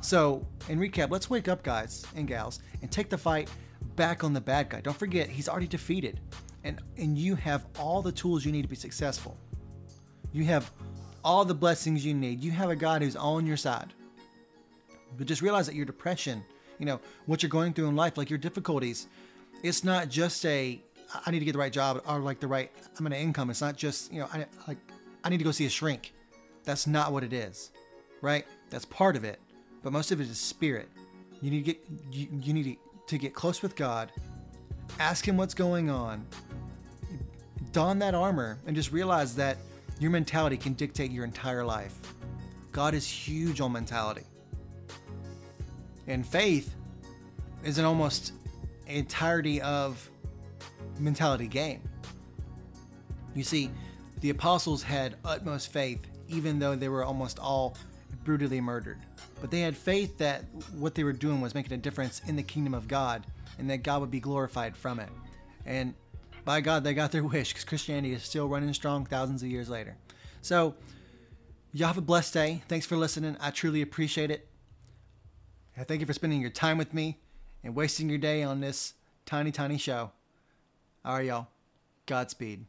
So, 0.00 0.46
in 0.68 0.78
recap, 0.78 1.10
let's 1.10 1.28
wake 1.28 1.48
up, 1.48 1.62
guys 1.62 2.04
and 2.14 2.28
gals, 2.28 2.60
and 2.82 2.90
take 2.90 3.08
the 3.08 3.18
fight 3.18 3.50
back 3.96 4.22
on 4.22 4.32
the 4.32 4.40
bad 4.40 4.68
guy. 4.68 4.80
Don't 4.80 4.96
forget, 4.96 5.28
he's 5.28 5.48
already 5.48 5.66
defeated, 5.66 6.20
and 6.62 6.80
and 6.96 7.18
you 7.18 7.34
have 7.34 7.66
all 7.78 8.02
the 8.02 8.12
tools 8.12 8.44
you 8.44 8.52
need 8.52 8.62
to 8.62 8.68
be 8.68 8.76
successful. 8.76 9.36
You 10.32 10.44
have 10.44 10.70
all 11.28 11.44
the 11.44 11.54
blessings 11.54 12.06
you 12.06 12.14
need. 12.14 12.42
You 12.42 12.50
have 12.52 12.70
a 12.70 12.74
God 12.74 13.02
who's 13.02 13.14
on 13.14 13.46
your 13.46 13.58
side. 13.58 13.92
But 15.18 15.26
just 15.26 15.42
realize 15.42 15.66
that 15.66 15.74
your 15.74 15.84
depression, 15.84 16.42
you 16.78 16.86
know, 16.86 17.00
what 17.26 17.42
you're 17.42 17.50
going 17.50 17.74
through 17.74 17.88
in 17.88 17.96
life, 17.96 18.16
like 18.16 18.30
your 18.30 18.38
difficulties, 18.38 19.08
it's 19.62 19.84
not 19.84 20.08
just 20.08 20.46
a 20.46 20.80
I 21.26 21.30
need 21.30 21.40
to 21.40 21.44
get 21.44 21.52
the 21.52 21.58
right 21.58 21.72
job 21.72 22.02
or 22.08 22.20
like 22.20 22.40
the 22.40 22.46
right 22.46 22.72
I'm 22.98 23.04
an 23.04 23.12
income. 23.12 23.50
It's 23.50 23.60
not 23.60 23.76
just 23.76 24.10
you 24.10 24.20
know 24.20 24.28
I 24.32 24.46
like 24.66 24.78
I 25.22 25.28
need 25.28 25.36
to 25.36 25.44
go 25.44 25.50
see 25.50 25.66
a 25.66 25.70
shrink. 25.70 26.14
That's 26.64 26.86
not 26.86 27.12
what 27.12 27.22
it 27.22 27.34
is, 27.34 27.72
right? 28.22 28.46
That's 28.70 28.86
part 28.86 29.14
of 29.14 29.24
it, 29.24 29.38
but 29.82 29.92
most 29.92 30.10
of 30.12 30.22
it 30.22 30.30
is 30.30 30.38
spirit. 30.38 30.88
You 31.42 31.50
need 31.50 31.64
to 31.64 31.72
get 31.72 31.84
you, 32.10 32.28
you 32.40 32.54
need 32.54 32.64
to, 32.64 32.76
to 33.08 33.18
get 33.18 33.34
close 33.34 33.60
with 33.60 33.76
God. 33.76 34.12
Ask 34.98 35.28
Him 35.28 35.36
what's 35.36 35.54
going 35.54 35.90
on. 35.90 36.26
Don 37.72 37.98
that 37.98 38.14
armor 38.14 38.58
and 38.66 38.74
just 38.74 38.92
realize 38.92 39.36
that 39.36 39.58
your 40.00 40.10
mentality 40.10 40.56
can 40.56 40.74
dictate 40.74 41.10
your 41.10 41.24
entire 41.24 41.64
life. 41.64 41.94
God 42.72 42.94
is 42.94 43.06
huge 43.06 43.60
on 43.60 43.72
mentality. 43.72 44.24
And 46.06 46.26
faith 46.26 46.74
is 47.64 47.78
an 47.78 47.84
almost 47.84 48.32
entirety 48.86 49.60
of 49.60 50.08
mentality 50.98 51.48
game. 51.48 51.82
You 53.34 53.44
see, 53.44 53.70
the 54.20 54.30
apostles 54.30 54.82
had 54.82 55.16
utmost 55.24 55.72
faith, 55.72 56.00
even 56.28 56.58
though 56.58 56.74
they 56.74 56.88
were 56.88 57.04
almost 57.04 57.38
all 57.38 57.76
brutally 58.24 58.60
murdered. 58.60 58.98
But 59.40 59.50
they 59.50 59.60
had 59.60 59.76
faith 59.76 60.18
that 60.18 60.44
what 60.74 60.94
they 60.94 61.04
were 61.04 61.12
doing 61.12 61.40
was 61.40 61.54
making 61.54 61.72
a 61.72 61.78
difference 61.78 62.20
in 62.26 62.36
the 62.36 62.42
kingdom 62.42 62.74
of 62.74 62.88
God 62.88 63.26
and 63.58 63.68
that 63.70 63.82
God 63.82 64.00
would 64.00 64.10
be 64.10 64.20
glorified 64.20 64.76
from 64.76 65.00
it. 65.00 65.08
And 65.66 65.94
by 66.48 66.62
God, 66.62 66.82
they 66.82 66.94
got 66.94 67.12
their 67.12 67.24
wish 67.34 67.52
because 67.52 67.64
Christianity 67.64 68.14
is 68.14 68.22
still 68.22 68.48
running 68.48 68.72
strong 68.72 69.04
thousands 69.04 69.42
of 69.42 69.50
years 69.50 69.68
later. 69.68 69.98
So, 70.40 70.74
y'all 71.74 71.88
have 71.88 71.98
a 71.98 72.00
blessed 72.00 72.32
day. 72.32 72.62
Thanks 72.68 72.86
for 72.86 72.96
listening. 72.96 73.36
I 73.38 73.50
truly 73.50 73.82
appreciate 73.82 74.30
it. 74.30 74.48
I 75.76 75.84
thank 75.84 76.00
you 76.00 76.06
for 76.06 76.14
spending 76.14 76.40
your 76.40 76.48
time 76.48 76.78
with 76.78 76.94
me 76.94 77.18
and 77.62 77.74
wasting 77.74 78.08
your 78.08 78.16
day 78.16 78.42
on 78.42 78.60
this 78.62 78.94
tiny, 79.26 79.52
tiny 79.52 79.76
show. 79.76 80.10
All 81.04 81.16
right, 81.16 81.26
y'all. 81.26 81.48
Godspeed. 82.06 82.64